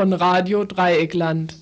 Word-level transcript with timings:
von 0.00 0.14
Radio 0.14 0.64
Dreieckland. 0.64 1.54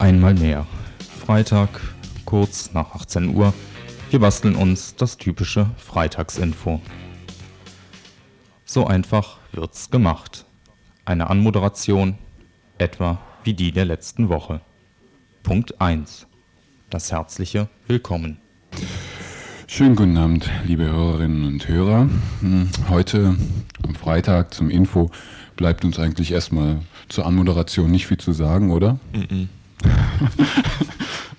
Einmal 0.00 0.34
mehr. 0.34 0.66
Freitag, 1.24 1.68
kurz 2.24 2.72
nach 2.72 2.96
18 2.96 3.36
Uhr. 3.36 3.54
Wir 4.10 4.18
basteln 4.18 4.56
uns 4.56 4.96
das 4.96 5.16
typische 5.18 5.70
Freitagsinfo. 5.76 6.80
So 8.64 8.88
einfach 8.88 9.36
wird's 9.52 9.88
gemacht. 9.88 10.45
Eine 11.06 11.30
Anmoderation, 11.30 12.18
etwa 12.78 13.20
wie 13.44 13.54
die 13.54 13.70
der 13.70 13.84
letzten 13.84 14.28
Woche. 14.28 14.60
Punkt 15.44 15.80
1. 15.80 16.26
Das 16.90 17.12
herzliche 17.12 17.68
Willkommen. 17.86 18.38
Schönen 19.68 19.94
guten 19.94 20.16
Abend, 20.16 20.50
liebe 20.64 20.82
Hörerinnen 20.82 21.44
und 21.46 21.68
Hörer. 21.68 22.08
Hm, 22.40 22.70
Heute 22.88 23.36
am 23.84 23.94
Freitag 23.94 24.52
zum 24.52 24.68
Info 24.68 25.12
bleibt 25.54 25.84
uns 25.84 26.00
eigentlich 26.00 26.32
erstmal 26.32 26.80
zur 27.08 27.24
Anmoderation 27.24 27.88
nicht 27.88 28.08
viel 28.08 28.18
zu 28.18 28.32
sagen, 28.32 28.72
oder? 28.72 28.98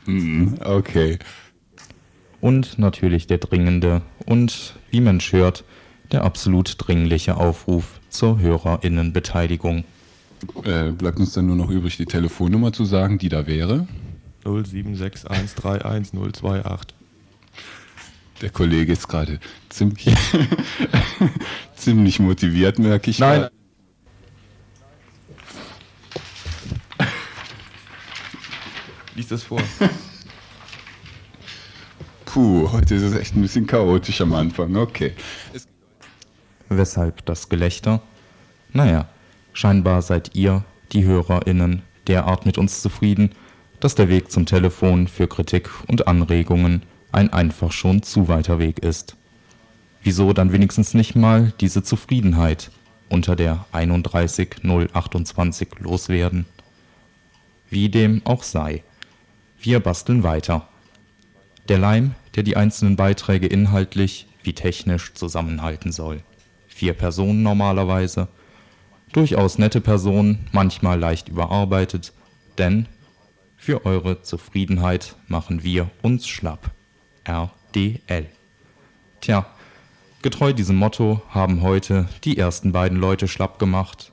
Mm, 0.09 0.53
okay. 0.63 1.19
Und 2.39 2.79
natürlich 2.79 3.27
der 3.27 3.39
dringende 3.39 4.03
und, 4.25 4.79
wie 4.89 5.02
man 5.02 5.19
hört, 5.19 5.65
der 6.13 6.23
absolut 6.23 6.75
dringliche 6.77 7.35
Aufruf 7.35 7.99
zur 8.17 8.39
Hörerinnenbeteiligung. 8.39 9.83
Äh, 10.63 10.91
bleibt 10.91 11.19
uns 11.19 11.33
dann 11.33 11.45
nur 11.45 11.55
noch 11.55 11.69
übrig, 11.69 11.97
die 11.97 12.05
Telefonnummer 12.05 12.73
zu 12.73 12.83
sagen, 12.83 13.19
die 13.19 13.29
da 13.29 13.45
wäre. 13.45 13.87
076131028. 14.43 16.87
Der 18.41 18.49
Kollege 18.49 18.93
ist 18.93 19.07
gerade 19.07 19.39
ziemlich, 19.69 20.07
ziemlich 21.75 22.19
motiviert, 22.19 22.79
merke 22.79 23.11
ich. 23.11 23.19
Nein. 23.19 23.41
gerade. 23.41 23.53
Lies 29.15 29.27
das 29.27 29.43
vor. 29.43 29.61
Puh, 32.25 32.71
heute 32.71 32.95
ist 32.95 33.03
es 33.03 33.13
echt 33.15 33.35
ein 33.35 33.43
bisschen 33.43 33.67
chaotisch 33.67 34.21
am 34.21 34.33
Anfang. 34.33 34.75
Okay. 34.75 35.13
Weshalb 36.69 37.25
das 37.25 37.49
Gelächter? 37.49 38.01
Naja, 38.73 39.07
scheinbar 39.53 40.01
seid 40.01 40.35
ihr, 40.35 40.63
die 40.91 41.05
HörerInnen, 41.05 41.83
derart 42.07 42.45
mit 42.45 42.57
uns 42.57 42.81
zufrieden, 42.81 43.31
dass 43.79 43.95
der 43.95 44.09
Weg 44.09 44.31
zum 44.31 44.45
Telefon 44.45 45.07
für 45.07 45.27
Kritik 45.27 45.69
und 45.87 46.07
Anregungen 46.07 46.83
ein 47.11 47.31
einfach 47.31 47.71
schon 47.71 48.03
zu 48.03 48.27
weiter 48.27 48.59
Weg 48.59 48.79
ist. 48.79 49.15
Wieso 50.03 50.33
dann 50.33 50.52
wenigstens 50.52 50.93
nicht 50.93 51.15
mal 51.15 51.53
diese 51.59 51.83
Zufriedenheit 51.83 52.71
unter 53.09 53.36
der 53.36 53.65
31028 53.71 55.80
loswerden? 55.80 56.45
Wie 57.69 57.89
dem 57.89 58.21
auch 58.25 58.43
sei. 58.43 58.83
Wir 59.59 59.80
basteln 59.80 60.23
weiter. 60.23 60.67
Der 61.67 61.77
Leim, 61.77 62.15
der 62.36 62.43
die 62.43 62.55
einzelnen 62.55 62.95
Beiträge 62.95 63.47
inhaltlich 63.47 64.27
wie 64.43 64.53
technisch 64.53 65.13
zusammenhalten 65.13 65.92
soll. 65.92 66.21
Vier 66.77 66.93
Personen 66.93 67.42
normalerweise. 67.42 68.27
Durchaus 69.11 69.58
nette 69.58 69.82
Personen, 69.82 70.45
manchmal 70.52 70.99
leicht 70.99 71.27
überarbeitet, 71.27 72.14
denn 72.60 72.86
für 73.55 73.83
eure 73.88 74.21
Zufriedenheit 74.21 75.16
machen 75.27 75.64
wir 75.64 75.89
uns 76.04 76.27
schlapp. 76.27 76.70
RDL. 77.23 78.27
Tja, 79.21 79.48
getreu 80.21 80.54
diesem 80.54 80.76
Motto 80.76 81.23
haben 81.30 81.64
heute 81.64 82.08
die 82.23 82.37
ersten 82.37 82.73
beiden 82.73 82.99
Leute 82.99 83.27
schlapp 83.27 83.58
gemacht 83.58 84.11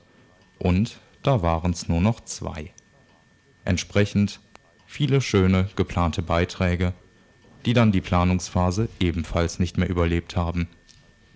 und 0.57 0.97
da 1.21 1.43
waren's 1.43 1.87
nur 1.87 2.01
noch 2.01 2.21
zwei. 2.21 2.73
Entsprechend 3.63 4.39
viele 4.87 5.21
schöne 5.21 5.69
geplante 5.75 6.23
Beiträge, 6.23 6.93
die 7.67 7.73
dann 7.73 7.91
die 7.91 8.01
Planungsphase 8.01 8.89
ebenfalls 8.99 9.59
nicht 9.59 9.77
mehr 9.77 9.87
überlebt 9.87 10.35
haben, 10.35 10.67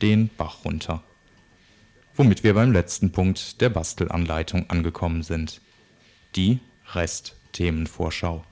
den 0.01 0.31
Bach 0.35 0.65
runter. 0.65 1.03
Womit 2.19 2.43
wir 2.43 2.53
beim 2.53 2.73
letzten 2.73 3.13
Punkt 3.13 3.61
der 3.61 3.69
Bastelanleitung 3.69 4.69
angekommen 4.69 5.23
sind. 5.23 5.61
Die 6.35 6.59
Restthemenvorschau. 6.91 8.43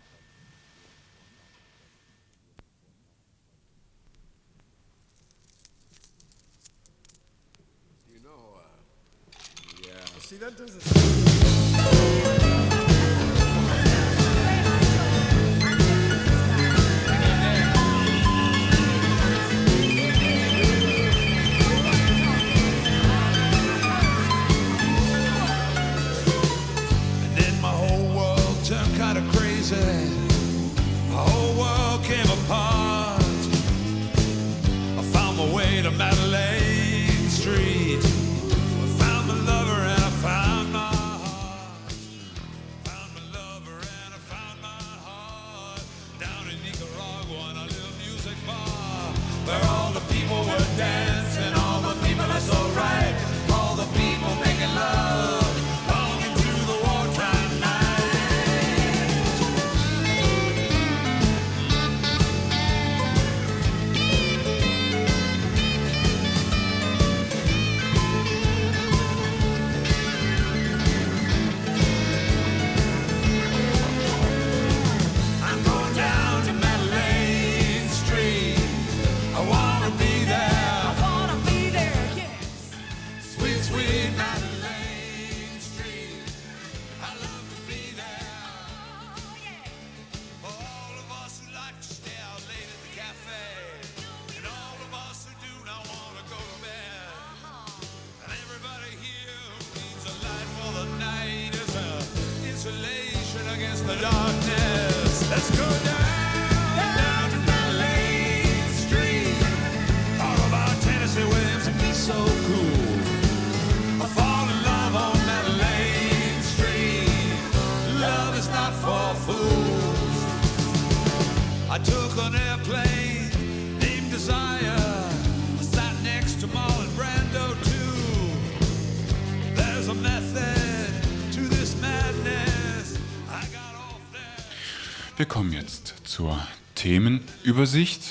Themenübersicht. 137.47 138.01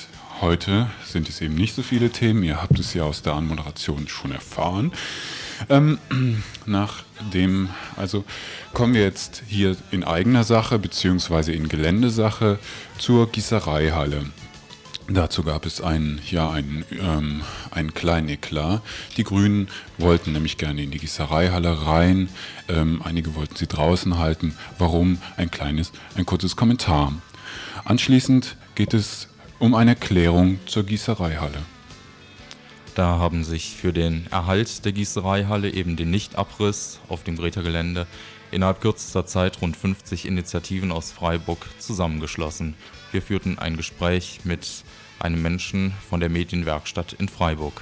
Heute 0.41 0.89
sind 1.05 1.29
es 1.29 1.43
eben 1.43 1.57
nicht 1.57 1.75
so 1.75 1.83
viele 1.83 2.09
Themen. 2.09 2.43
Ihr 2.43 2.63
habt 2.63 2.79
es 2.79 2.95
ja 2.95 3.03
aus 3.03 3.21
der 3.21 3.35
Anmoderation 3.35 4.09
schon 4.09 4.33
erfahren. 4.33 4.93
Ähm, 5.69 5.99
nach 6.65 7.05
dem, 7.35 7.69
also 7.99 8.25
kommen 8.73 8.95
wir 8.95 9.03
jetzt 9.03 9.43
hier 9.47 9.77
in 9.91 10.05
eigener 10.05 10.43
Sache 10.43 10.79
beziehungsweise 10.79 11.53
in 11.53 11.69
Geländesache 11.69 12.59
zur 12.97 13.31
Gießereihalle. 13.31 14.25
Dazu 15.07 15.43
gab 15.43 15.67
es 15.67 15.83
einen, 15.83 16.19
ja, 16.31 16.51
einen, 16.51 16.87
ähm, 16.99 17.43
einen 17.71 17.93
kleinen 17.93 18.31
Eklat. 18.31 18.81
Die 19.19 19.25
Grünen 19.25 19.69
wollten 19.99 20.33
nämlich 20.33 20.57
gerne 20.57 20.83
in 20.83 20.91
die 20.91 20.99
Gießereihalle 20.99 21.85
rein. 21.85 22.31
Ähm, 22.69 23.03
einige 23.05 23.35
wollten 23.35 23.57
sie 23.57 23.67
draußen 23.67 24.17
halten. 24.17 24.57
Warum? 24.79 25.19
Ein 25.37 25.51
kleines, 25.51 25.93
ein 26.17 26.25
kurzes 26.25 26.57
Kommentar. 26.57 27.13
Anschließend 27.85 28.57
geht 28.77 28.93
es 28.93 29.29
um 29.59 29.75
eine 29.75 29.93
Erklärung 29.93 30.61
zur 30.67 30.85
Gießereihalle. 30.85 31.63
Da 32.95 33.19
haben 33.19 33.43
sich 33.43 33.75
für 33.75 33.93
den 33.93 34.27
Erhalt 34.31 34.85
der 34.85 34.93
Gießereihalle, 34.93 35.71
eben 35.71 35.97
den 35.97 36.11
Nichtabriss 36.11 37.01
auf 37.09 37.25
dem 37.25 37.37
Greta-Gelände, 37.37 38.07
innerhalb 38.51 38.83
kürzester 38.83 39.25
Zeit 39.25 39.63
rund 39.63 39.77
50 39.77 40.27
Initiativen 40.27 40.93
aus 40.93 41.11
Freiburg 41.11 41.67
zusammengeschlossen. 41.79 42.75
Wir 43.13 43.23
führten 43.23 43.59
ein 43.59 43.79
Gespräch 43.79 44.41
mit 44.45 44.69
einem 45.19 45.41
Menschen 45.41 45.95
von 46.09 46.21
der 46.21 46.29
Medienwerkstatt 46.29 47.15
in 47.15 47.31
Freiburg. 47.31 47.81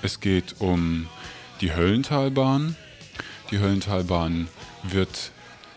Es 0.00 0.20
geht 0.20 0.56
um 0.60 1.08
die 1.60 1.74
Höllentalbahn. 1.74 2.74
Die 3.50 3.58
Höllentalbahn 3.58 4.48
wird 4.82 5.30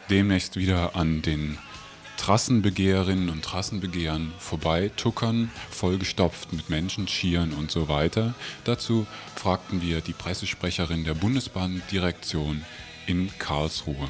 demnächst 0.10 0.56
wieder 0.56 0.96
an 0.96 1.22
den 1.22 1.58
Trassenbegehrerinnen 2.20 3.30
und 3.30 3.44
Trassenbegehrern 3.46 4.34
vorbeituckern, 4.40 5.50
vollgestopft 5.72 6.52
mit 6.52 6.70
Menschen, 6.70 7.08
Skiern 7.08 7.54
und 7.54 7.72
so 7.72 7.88
weiter. 7.88 8.36
Dazu 8.66 9.08
fragten 9.36 9.82
wir 9.82 10.02
die 10.02 10.12
Pressesprecherin 10.12 11.06
der 11.06 11.14
Bundesbahndirektion 11.14 12.66
in 13.08 13.32
Karlsruhe. 13.40 14.10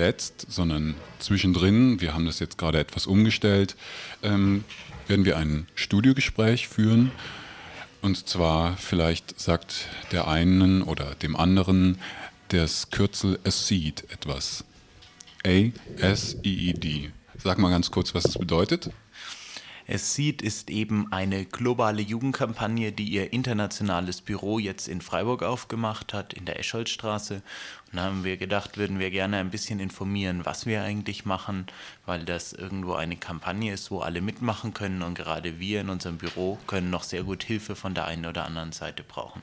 Zuletzt, 0.00 0.46
sondern 0.48 0.94
zwischendrin, 1.18 2.00
wir 2.00 2.14
haben 2.14 2.24
das 2.24 2.38
jetzt 2.38 2.56
gerade 2.56 2.78
etwas 2.78 3.06
umgestellt, 3.06 3.76
ähm, 4.22 4.64
werden 5.08 5.26
wir 5.26 5.36
ein 5.36 5.66
Studiogespräch 5.74 6.68
führen. 6.68 7.12
Und 8.00 8.26
zwar 8.26 8.78
vielleicht 8.78 9.38
sagt 9.38 9.88
der 10.10 10.26
einen 10.26 10.80
oder 10.80 11.14
dem 11.16 11.36
anderen 11.36 11.98
das 12.48 12.90
Kürzel 12.90 13.38
ACED 13.44 14.04
etwas. 14.10 14.64
A-S-E-E-D. 15.44 17.10
Sag 17.36 17.58
mal 17.58 17.68
ganz 17.68 17.90
kurz, 17.90 18.14
was 18.14 18.22
das 18.22 18.38
bedeutet. 18.38 18.90
Es 19.92 20.14
sieht 20.14 20.40
ist 20.40 20.70
eben 20.70 21.10
eine 21.10 21.44
globale 21.44 22.00
Jugendkampagne, 22.00 22.92
die 22.92 23.08
ihr 23.08 23.32
internationales 23.32 24.20
Büro 24.20 24.60
jetzt 24.60 24.86
in 24.86 25.00
Freiburg 25.00 25.42
aufgemacht 25.42 26.14
hat, 26.14 26.32
in 26.32 26.44
der 26.44 26.60
Escholzstraße. 26.60 27.42
Und 27.90 27.96
da 27.96 28.04
haben 28.04 28.22
wir 28.22 28.36
gedacht, 28.36 28.78
würden 28.78 29.00
wir 29.00 29.10
gerne 29.10 29.38
ein 29.38 29.50
bisschen 29.50 29.80
informieren, 29.80 30.46
was 30.46 30.64
wir 30.64 30.84
eigentlich 30.84 31.24
machen, 31.24 31.66
weil 32.06 32.24
das 32.24 32.52
irgendwo 32.52 32.92
eine 32.92 33.16
Kampagne 33.16 33.72
ist, 33.72 33.90
wo 33.90 33.98
alle 33.98 34.20
mitmachen 34.20 34.74
können 34.74 35.02
und 35.02 35.16
gerade 35.16 35.58
wir 35.58 35.80
in 35.80 35.88
unserem 35.88 36.18
Büro 36.18 36.56
können 36.68 36.90
noch 36.90 37.02
sehr 37.02 37.24
gut 37.24 37.42
Hilfe 37.42 37.74
von 37.74 37.92
der 37.92 38.04
einen 38.04 38.26
oder 38.26 38.44
anderen 38.44 38.70
Seite 38.70 39.02
brauchen. 39.02 39.42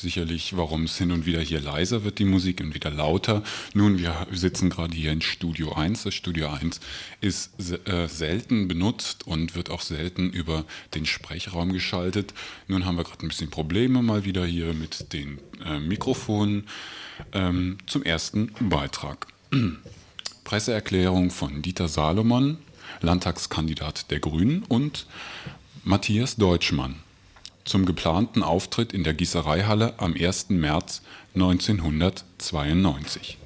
Sicherlich, 0.00 0.56
warum 0.56 0.84
es 0.84 0.98
hin 0.98 1.12
und 1.12 1.26
wieder 1.26 1.40
hier 1.40 1.60
leiser 1.60 2.04
wird, 2.04 2.18
die 2.18 2.24
Musik, 2.24 2.60
und 2.60 2.74
wieder 2.74 2.90
lauter. 2.90 3.42
Nun, 3.74 3.98
wir 3.98 4.26
sitzen 4.30 4.70
gerade 4.70 4.94
hier 4.94 5.12
in 5.12 5.20
Studio 5.20 5.72
1. 5.72 6.04
Das 6.04 6.14
Studio 6.14 6.48
1 6.48 6.80
ist 7.20 7.52
äh, 7.88 8.06
selten 8.08 8.68
benutzt 8.68 9.26
und 9.26 9.54
wird 9.54 9.70
auch 9.70 9.80
selten 9.80 10.30
über 10.30 10.64
den 10.94 11.06
Sprechraum 11.06 11.72
geschaltet. 11.72 12.34
Nun 12.68 12.84
haben 12.84 12.96
wir 12.96 13.04
gerade 13.04 13.24
ein 13.24 13.28
bisschen 13.28 13.50
Probleme 13.50 14.02
mal 14.02 14.24
wieder 14.24 14.46
hier 14.46 14.72
mit 14.74 15.12
den 15.12 15.38
äh, 15.64 15.78
Mikrofonen. 15.78 16.66
Ähm, 17.32 17.78
zum 17.86 18.02
ersten 18.02 18.52
Beitrag. 18.60 19.26
Presseerklärung 20.44 21.30
von 21.30 21.62
Dieter 21.62 21.88
Salomon, 21.88 22.58
Landtagskandidat 23.00 24.10
der 24.10 24.20
Grünen, 24.20 24.62
und 24.64 25.06
Matthias 25.82 26.36
Deutschmann 26.36 26.96
zum 27.66 27.84
geplanten 27.84 28.42
Auftritt 28.42 28.94
in 28.94 29.04
der 29.04 29.12
Gießereihalle 29.12 29.94
am 29.98 30.14
1. 30.14 30.48
März 30.50 31.02
1992. 31.34 33.36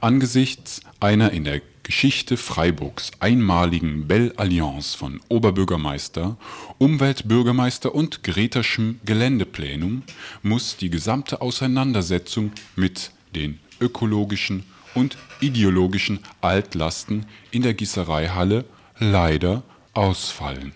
Angesichts 0.00 0.80
einer 0.98 1.30
in 1.30 1.44
der 1.44 1.60
Geschichte 1.84 2.36
Freiburgs 2.36 3.10
einmaligen 3.20 4.06
Belle 4.06 4.32
Alliance 4.36 4.96
von 4.96 5.20
Oberbürgermeister, 5.28 6.36
Umweltbürgermeister 6.78 7.94
und 7.94 8.22
Gretaschem 8.22 9.00
Geländeplenum 9.04 10.02
muss 10.42 10.76
die 10.76 10.90
gesamte 10.90 11.40
Auseinandersetzung 11.40 12.52
mit 12.76 13.10
den 13.34 13.58
ökologischen 13.80 14.64
und 14.94 15.16
ideologischen 15.40 16.20
Altlasten 16.40 17.26
in 17.50 17.62
der 17.62 17.74
Gießereihalle 17.74 18.64
leider 18.98 19.62
ausfallen. 19.92 20.72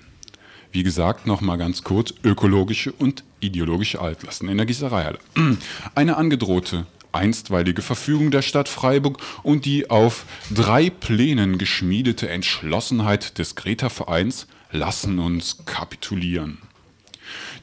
Wie 0.76 0.82
gesagt, 0.82 1.26
nochmal 1.26 1.56
ganz 1.56 1.84
kurz, 1.84 2.12
ökologische 2.22 2.92
und 2.92 3.24
ideologische 3.40 3.98
Altlasten 3.98 4.50
in 4.50 4.58
der 4.58 4.66
Gießereihalle. 4.66 5.18
Eine 5.94 6.18
angedrohte 6.18 6.84
einstweilige 7.12 7.80
Verfügung 7.80 8.30
der 8.30 8.42
Stadt 8.42 8.68
Freiburg 8.68 9.16
und 9.42 9.64
die 9.64 9.88
auf 9.88 10.26
drei 10.50 10.90
Plänen 10.90 11.56
geschmiedete 11.56 12.28
Entschlossenheit 12.28 13.38
des 13.38 13.54
Greta-Vereins 13.54 14.48
lassen 14.70 15.18
uns 15.18 15.64
kapitulieren. 15.64 16.58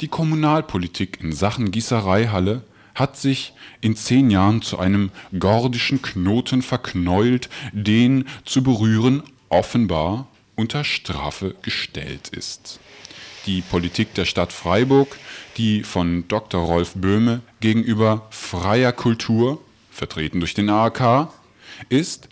Die 0.01 0.07
Kommunalpolitik 0.07 1.19
in 1.21 1.33
Sachen 1.33 1.69
Gießereihalle 1.69 2.63
hat 2.95 3.15
sich 3.15 3.53
in 3.79 3.95
zehn 3.95 4.31
Jahren 4.31 4.63
zu 4.63 4.79
einem 4.79 5.11
gordischen 5.37 6.01
Knoten 6.01 6.63
verknäult, 6.63 7.51
den 7.73 8.25
zu 8.43 8.63
berühren 8.63 9.21
offenbar 9.49 10.29
unter 10.55 10.83
Strafe 10.83 11.53
gestellt 11.61 12.29
ist. 12.29 12.79
Die 13.45 13.61
Politik 13.61 14.13
der 14.13 14.25
Stadt 14.25 14.53
Freiburg, 14.53 15.17
die 15.57 15.83
von 15.83 16.27
Dr. 16.27 16.61
Rolf 16.61 16.93
Böhme 16.95 17.41
gegenüber 17.59 18.27
freier 18.29 18.93
Kultur, 18.93 19.61
vertreten 19.91 20.39
durch 20.39 20.53
den 20.53 20.69
AAK, 20.69 21.27
ist 21.89 22.29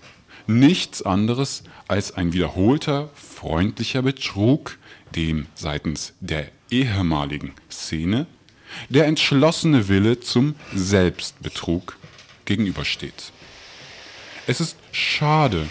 nichts 0.47 1.01
anderes 1.01 1.63
als 1.87 2.13
ein 2.13 2.31
wiederholter 2.31 3.09
freundlicher 3.13 4.01
Betrug, 4.01 4.77
dem 5.15 5.47
seitens 5.55 6.13
der 6.21 6.49
ehemaligen 6.69 7.53
Szene 7.69 8.25
der 8.87 9.05
entschlossene 9.05 9.89
Wille 9.89 10.21
zum 10.21 10.55
Selbstbetrug 10.73 11.97
gegenübersteht. 12.45 13.31
Es 14.47 14.61
ist 14.61 14.77
schade, 14.93 15.67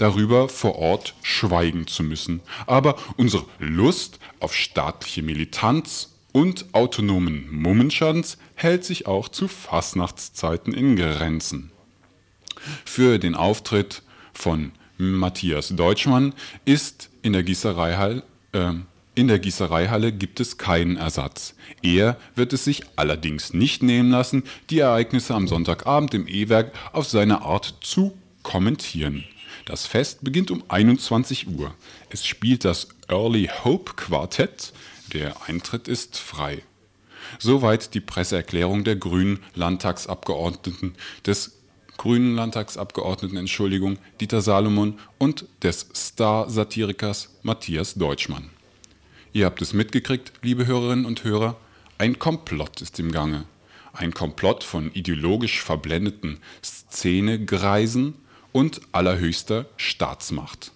darüber 0.00 0.48
vor 0.48 0.76
Ort 0.76 1.14
schweigen 1.22 1.86
zu 1.86 2.02
müssen, 2.02 2.40
aber 2.66 2.96
unsere 3.16 3.44
Lust 3.58 4.18
auf 4.40 4.54
staatliche 4.54 5.22
Militanz 5.22 6.14
und 6.32 6.66
autonomen 6.72 7.50
Mummenschanz 7.50 8.38
hält 8.54 8.84
sich 8.84 9.06
auch 9.06 9.28
zu 9.28 9.48
Fastnachtszeiten 9.48 10.72
in 10.72 10.96
Grenzen. 10.96 11.72
Für 12.84 13.18
den 13.18 13.34
Auftritt 13.34 14.02
von 14.32 14.72
Matthias 14.96 15.68
Deutschmann 15.68 16.34
ist 16.64 17.10
in 17.22 17.32
der 17.32 17.42
Gießereihalle 17.42 18.22
äh, 18.52 18.72
in 19.16 19.28
der 19.28 19.40
Gießereihalle 19.40 20.12
gibt 20.12 20.40
es 20.40 20.56
keinen 20.56 20.96
Ersatz. 20.96 21.54
Er 21.82 22.16
wird 22.36 22.52
es 22.52 22.64
sich 22.64 22.84
allerdings 22.96 23.52
nicht 23.52 23.82
nehmen 23.82 24.10
lassen, 24.10 24.44
die 24.70 24.78
Ereignisse 24.78 25.34
am 25.34 25.48
Sonntagabend 25.48 26.14
im 26.14 26.28
E-Werk 26.28 26.72
auf 26.92 27.08
seine 27.08 27.42
Art 27.42 27.74
zu 27.80 28.16
kommentieren. 28.42 29.24
Das 29.64 29.86
Fest 29.86 30.18
beginnt 30.22 30.50
um 30.50 30.64
21 30.68 31.48
Uhr. 31.48 31.74
Es 32.08 32.24
spielt 32.24 32.64
das 32.64 32.88
Early 33.08 33.50
Hope 33.64 33.94
Quartett. 33.94 34.72
Der 35.12 35.48
Eintritt 35.48 35.88
ist 35.88 36.18
frei. 36.18 36.62
Soweit 37.38 37.94
die 37.94 38.00
Presseerklärung 38.00 38.84
der 38.84 38.96
grünen 38.96 39.40
Landtagsabgeordneten 39.54 40.94
des 41.26 41.60
grünen 41.96 42.34
Landtagsabgeordneten, 42.34 43.36
Entschuldigung, 43.36 43.98
Dieter 44.20 44.40
Salomon 44.40 44.98
und 45.18 45.44
des 45.62 45.86
Star-Satirikers 45.94 47.36
Matthias 47.42 47.94
Deutschmann. 47.94 48.48
Ihr 49.34 49.44
habt 49.44 49.60
es 49.60 49.74
mitgekriegt, 49.74 50.32
liebe 50.40 50.66
Hörerinnen 50.66 51.04
und 51.04 51.24
Hörer, 51.24 51.56
ein 51.98 52.18
Komplott 52.18 52.80
ist 52.80 52.98
im 52.98 53.12
Gange. 53.12 53.44
Ein 53.92 54.14
Komplott 54.14 54.64
von 54.64 54.90
ideologisch 54.94 55.62
verblendeten 55.62 56.38
Szenegreisen 56.64 58.14
und 58.52 58.80
allerhöchster 58.92 59.66
Staatsmacht. 59.76 60.72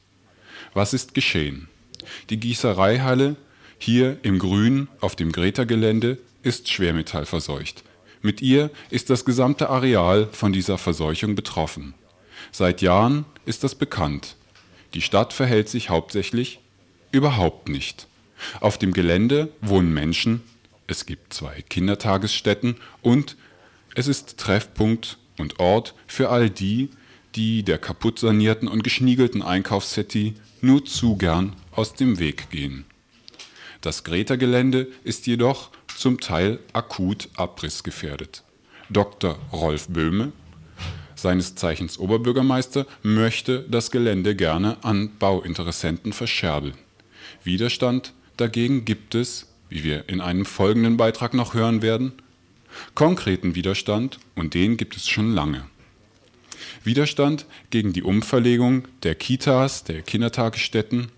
Was 0.72 0.92
ist 0.92 1.14
geschehen? 1.14 1.68
Die 2.30 2.38
Gießereihalle 2.38 3.36
hier 3.78 4.18
im 4.22 4.38
Grün 4.38 4.88
auf 5.00 5.16
dem 5.16 5.32
Greta-Gelände 5.32 6.18
ist 6.42 6.68
schwermetallverseucht. 6.70 7.82
Mit 8.22 8.40
ihr 8.40 8.70
ist 8.90 9.10
das 9.10 9.24
gesamte 9.24 9.68
Areal 9.68 10.28
von 10.32 10.52
dieser 10.52 10.78
Verseuchung 10.78 11.34
betroffen. 11.34 11.94
Seit 12.52 12.82
Jahren 12.82 13.24
ist 13.44 13.64
das 13.64 13.74
bekannt. 13.74 14.36
Die 14.94 15.02
Stadt 15.02 15.32
verhält 15.32 15.68
sich 15.68 15.90
hauptsächlich 15.90 16.60
überhaupt 17.10 17.68
nicht. 17.68 18.06
Auf 18.60 18.78
dem 18.78 18.92
Gelände 18.92 19.52
wohnen 19.60 19.92
Menschen, 19.92 20.42
es 20.86 21.06
gibt 21.06 21.32
zwei 21.32 21.62
Kindertagesstätten 21.62 22.76
und 23.02 23.36
es 23.94 24.06
ist 24.06 24.38
Treffpunkt 24.38 25.18
und 25.38 25.60
Ort 25.60 25.94
für 26.06 26.30
all 26.30 26.50
die, 26.50 26.90
die 27.34 27.62
der 27.62 27.78
kaputt 27.78 28.18
sanierten 28.18 28.68
und 28.68 28.84
geschniegelten 28.84 29.42
Einkaufscity 29.42 30.34
nur 30.60 30.84
zu 30.84 31.16
gern 31.16 31.54
aus 31.72 31.94
dem 31.94 32.18
Weg 32.18 32.50
gehen. 32.50 32.84
Das 33.80 34.04
Greta-Gelände 34.04 34.88
ist 35.02 35.26
jedoch 35.26 35.70
zum 35.96 36.20
Teil 36.20 36.58
akut 36.72 37.28
abrissgefährdet. 37.36 38.42
Dr. 38.90 39.38
Rolf 39.52 39.88
Böhme, 39.88 40.32
seines 41.14 41.54
Zeichens 41.54 41.98
Oberbürgermeister, 41.98 42.86
möchte 43.02 43.64
das 43.68 43.90
Gelände 43.90 44.34
gerne 44.36 44.82
an 44.82 45.10
Bauinteressenten 45.18 46.12
verscherbeln. 46.12 46.74
Widerstand 47.42 48.12
dagegen 48.36 48.84
gibt 48.84 49.14
es, 49.14 49.48
wie 49.68 49.84
wir 49.84 50.08
in 50.08 50.20
einem 50.20 50.44
folgenden 50.44 50.96
Beitrag 50.96 51.34
noch 51.34 51.54
hören 51.54 51.82
werden, 51.82 52.12
konkreten 52.94 53.54
Widerstand 53.54 54.18
und 54.34 54.54
den 54.54 54.76
gibt 54.76 54.96
es 54.96 55.08
schon 55.08 55.32
lange. 55.34 55.66
Widerstand 56.82 57.46
gegen 57.70 57.92
die 57.92 58.02
Umverlegung 58.02 58.86
der 59.02 59.14
Kitas, 59.14 59.84
der 59.84 60.02
Kindertagesstätten 60.02 61.08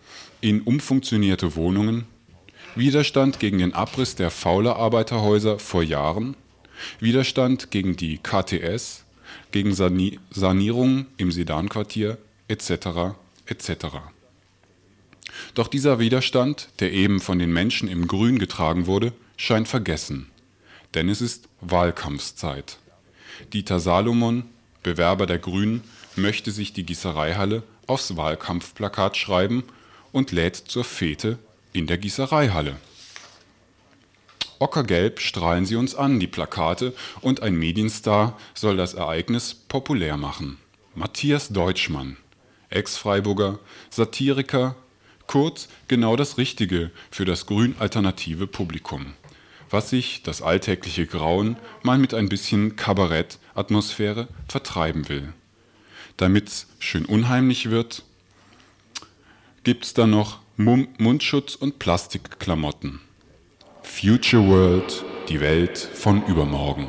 in 0.41 0.61
umfunktionierte 0.62 1.57
Wohnungen, 1.57 2.07
Widerstand 2.75 3.41
gegen 3.41 3.59
den 3.59 3.73
Abriss 3.73 4.17
der 4.17 4.31
Fauler 4.31 4.76
Arbeiterhäuser 4.76 5.59
vor 5.59 5.83
Jahren, 5.83 6.37
Widerstand 7.00 7.71
gegen 7.71 7.97
die 7.97 8.19
KTS, 8.19 9.05
gegen 9.50 9.75
Sani 9.75 10.21
Sanierung 10.31 11.07
im 11.17 11.33
Sedanquartier 11.33 12.19
etc. 12.49 13.17
etc. 13.47 13.71
Doch 15.55 15.69
dieser 15.69 15.99
Widerstand, 15.99 16.69
der 16.81 16.93
eben 16.93 17.21
von 17.21 17.38
den 17.38 17.53
Menschen 17.53 17.88
im 17.88 18.07
Grün 18.07 18.38
getragen 18.38 18.87
wurde, 18.87 19.12
scheint 19.37 19.69
vergessen. 19.69 20.31
Denn 20.95 21.09
es 21.09 21.21
ist 21.21 21.49
Wahlkampfzeit. 21.61 22.79
Dieter 23.53 23.81
Salomon, 23.81 24.45
Bewerber 24.87 25.26
der 25.26 25.40
Grünen, 25.40 25.83
möchte 26.14 26.52
sich 26.52 26.73
die 26.73 26.87
Gießereihalle 26.87 27.64
aufs 27.88 28.16
Wahlkampfplakat 28.16 29.16
schreiben 29.16 29.64
und 30.12 30.31
lädt 30.31 30.55
zur 30.55 30.85
Fete 30.85 31.40
in 31.73 31.88
der 31.88 31.99
Gießereihalle. 31.99 32.76
Ockergelb 34.61 35.19
strahlen 35.19 35.66
sie 35.66 35.75
uns 35.75 35.97
an, 35.97 36.21
die 36.21 36.28
Plakate, 36.28 36.95
und 37.21 37.43
ein 37.43 37.57
Medienstar 37.57 38.38
soll 38.55 38.76
das 38.76 38.95
Ereignis 38.95 39.55
populär 39.55 40.16
machen. 40.16 40.59
Matthias 40.95 41.49
Deutschmann, 41.49 42.16
Ex-Freiburger, 42.71 43.59
Satiriker, 43.90 44.76
kurz 45.26 45.66
genau 45.88 46.14
das 46.14 46.38
Richtige 46.38 46.93
für 47.11 47.25
das 47.25 47.47
grün-alternative 47.47 48.47
Publikum, 48.47 49.14
was 49.70 49.90
sich 49.90 50.23
das 50.23 50.42
alltägliche 50.42 51.06
Grauen 51.06 51.56
mal 51.82 51.99
mit 51.99 52.14
ein 52.14 52.28
bisschen 52.28 52.76
Kabarett-Atmosphäre 52.76 54.28
vertreiben 54.49 55.08
will. 55.08 55.32
Damit's 56.16 56.68
schön 56.78 57.04
unheimlich 57.04 57.70
wird, 57.70 58.02
gibt's 59.64 59.94
da 59.94 60.06
noch 60.06 60.38
Mum 60.56 60.88
Mundschutz 60.99 61.54
und 61.54 61.78
Plastikklamotten. 61.78 63.00
Future 63.82 64.46
World, 64.46 65.04
die 65.28 65.40
Welt 65.40 65.78
von 65.78 66.25
übermorgen. 66.26 66.88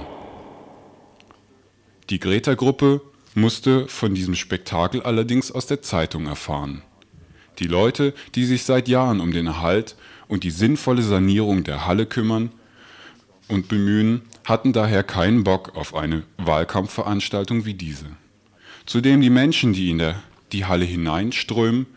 Die 2.09 2.19
Greta-Gruppe 2.19 3.01
musste 3.35 3.87
von 3.87 4.15
diesem 4.15 4.35
Spektakel 4.35 5.01
allerdings 5.01 5.51
aus 5.51 5.67
der 5.67 5.81
Zeitung 5.81 6.27
erfahren. 6.27 6.81
Die 7.59 7.67
Leute, 7.67 8.13
die 8.35 8.45
sich 8.45 8.63
seit 8.63 8.87
Jahren 8.87 9.19
um 9.19 9.31
den 9.31 9.47
Erhalt 9.47 9.95
und 10.27 10.43
die 10.43 10.51
sinnvolle 10.51 11.01
Sanierung 11.01 11.63
der 11.63 11.85
Halle 11.85 12.05
kümmern 12.05 12.51
und 13.47 13.67
bemühen, 13.67 14.21
hatten 14.45 14.73
daher 14.73 15.03
keinen 15.03 15.43
Bock 15.43 15.75
auf 15.75 15.95
eine 15.95 16.23
Wahlkampfveranstaltung 16.37 17.65
wie 17.65 17.73
diese. 17.73 18.05
Zudem 18.85 19.21
die 19.21 19.29
Menschen, 19.29 19.73
die 19.73 19.89
in 19.89 19.97
der, 19.97 20.21
die 20.51 20.65
Halle 20.65 20.85
hineinströmen, 20.85 21.87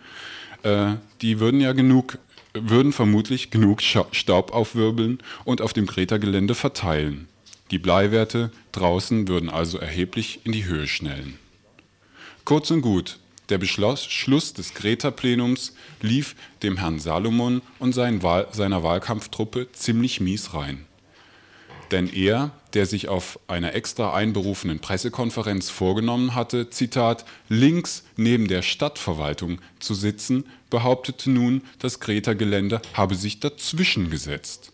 äh, 0.62 0.95
die 1.23 1.40
würden 1.40 1.61
ja 1.61 1.73
genug, 1.73 2.19
würden 2.52 2.92
vermutlich 2.92 3.50
genug 3.50 3.83
Staub 3.83 4.52
aufwirbeln 4.52 5.19
und 5.45 5.61
auf 5.61 5.73
dem 5.73 5.87
Greta-Gelände 5.87 6.54
verteilen. 6.54 7.28
Die 7.71 7.78
Bleiwerte 7.78 8.50
draußen 8.73 9.28
würden 9.28 9.49
also 9.49 9.78
erheblich 9.78 10.40
in 10.45 10.52
die 10.52 10.64
Höhe 10.64 10.88
schnellen. 10.88 11.38
Kurz 12.45 12.71
und 12.73 12.80
gut, 12.80 13.21
der 13.49 13.59
Beschluss 13.59 14.54
des 14.54 14.75
Greta-Plenums 14.75 15.75
lief 16.00 16.35
dem 16.62 16.76
Herrn 16.78 16.99
Salomon 16.99 17.62
und 17.78 17.97
Wahl, 17.97 18.49
seiner 18.52 18.83
Wahlkampftruppe 18.83 19.71
ziemlich 19.73 20.21
mies 20.21 20.54
rein. 20.54 20.87
Denn 21.90 22.12
er, 22.12 22.52
der 22.75 22.87
sich 22.87 23.09
auf 23.09 23.40
einer 23.49 23.75
extra 23.75 24.14
einberufenen 24.14 24.78
Pressekonferenz 24.78 25.70
vorgenommen 25.70 26.35
hatte, 26.35 26.70
Zitat, 26.70 27.25
links 27.49 28.04
neben 28.16 28.47
der 28.47 28.62
Stadtverwaltung 28.62 29.61
zu 29.80 29.94
sitzen, 29.94 30.44
behauptete 30.70 31.30
nun, 31.30 31.62
das 31.80 31.99
Greta-Gelände 31.99 32.80
habe 32.94 33.16
sich 33.16 33.40
dazwischen 33.40 34.11
gesetzt. 34.11 34.73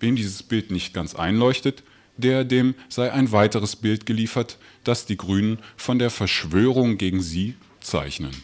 Wem 0.00 0.16
dieses 0.16 0.42
Bild 0.42 0.70
nicht 0.70 0.94
ganz 0.94 1.14
einleuchtet, 1.14 1.82
der 2.16 2.44
dem 2.44 2.74
sei 2.88 3.12
ein 3.12 3.32
weiteres 3.32 3.76
Bild 3.76 4.06
geliefert, 4.06 4.56
das 4.84 5.04
die 5.04 5.18
Grünen 5.18 5.58
von 5.76 5.98
der 5.98 6.10
Verschwörung 6.10 6.96
gegen 6.96 7.20
sie 7.20 7.54
zeichnen. 7.80 8.34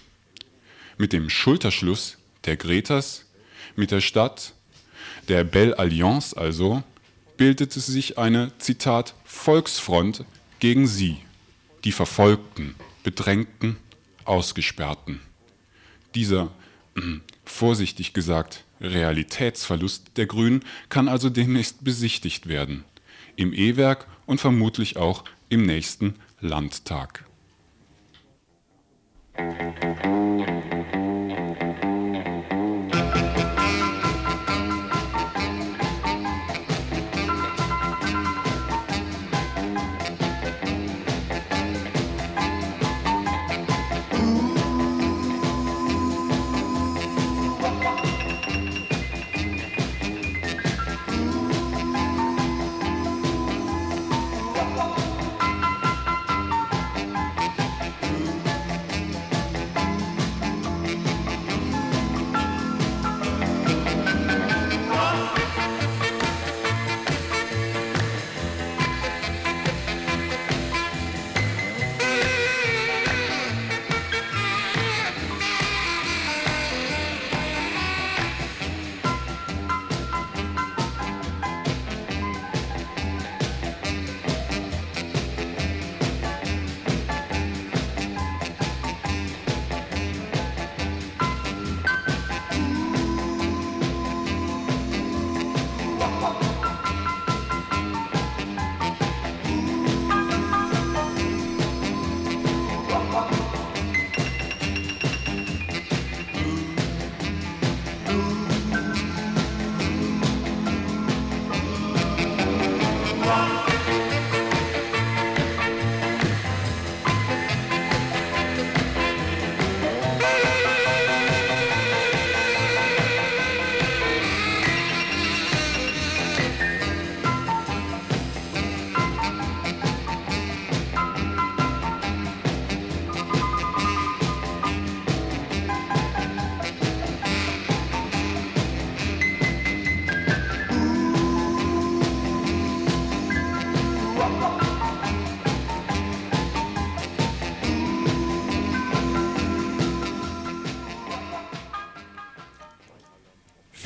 Mit 0.98 1.14
dem 1.14 1.30
Schulterschluss 1.30 2.18
der 2.44 2.56
Gretas 2.56 3.24
mit 3.76 3.90
der 3.90 4.00
Stadt, 4.00 4.52
der 5.28 5.44
Belle 5.44 5.78
Alliance 5.78 6.36
also, 6.36 6.82
bildete 7.42 7.80
sich 7.80 8.18
eine, 8.18 8.56
Zitat, 8.58 9.16
Volksfront 9.24 10.24
gegen 10.60 10.86
sie, 10.86 11.16
die 11.82 11.90
Verfolgten, 11.90 12.76
Bedrängten, 13.02 13.78
Ausgesperrten. 14.24 15.18
Dieser, 16.14 16.52
mm, 16.94 17.16
vorsichtig 17.44 18.12
gesagt, 18.12 18.62
Realitätsverlust 18.80 20.16
der 20.18 20.26
Grünen 20.26 20.64
kann 20.88 21.08
also 21.08 21.30
demnächst 21.30 21.82
besichtigt 21.82 22.46
werden. 22.46 22.84
Im 23.34 23.52
E-Werk 23.52 24.06
und 24.24 24.40
vermutlich 24.40 24.96
auch 24.96 25.24
im 25.48 25.66
nächsten 25.66 26.14
Landtag. 26.40 27.24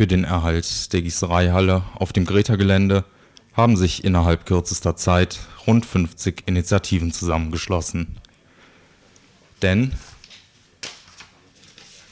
Für 0.06 0.10
den 0.16 0.22
Erhalt 0.22 0.92
der 0.92 1.02
Gießereihalle 1.02 1.82
auf 1.96 2.12
dem 2.12 2.26
Greta-Gelände 2.26 3.04
haben 3.54 3.76
sich 3.76 4.04
innerhalb 4.04 4.46
kürzester 4.46 4.94
Zeit 4.94 5.40
rund 5.66 5.84
50 5.84 6.44
Initiativen 6.46 7.10
zusammengeschlossen. 7.10 8.16
Denn, 9.62 9.90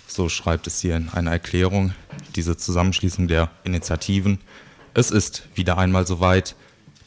so 0.08 0.28
schreibt 0.28 0.66
es 0.66 0.80
hier 0.80 0.96
in 0.96 1.08
einer 1.10 1.30
Erklärung, 1.30 1.94
diese 2.34 2.56
Zusammenschließung 2.56 3.28
der 3.28 3.52
Initiativen, 3.62 4.40
es 4.94 5.12
ist 5.12 5.46
wieder 5.54 5.78
einmal 5.78 6.04
soweit, 6.04 6.56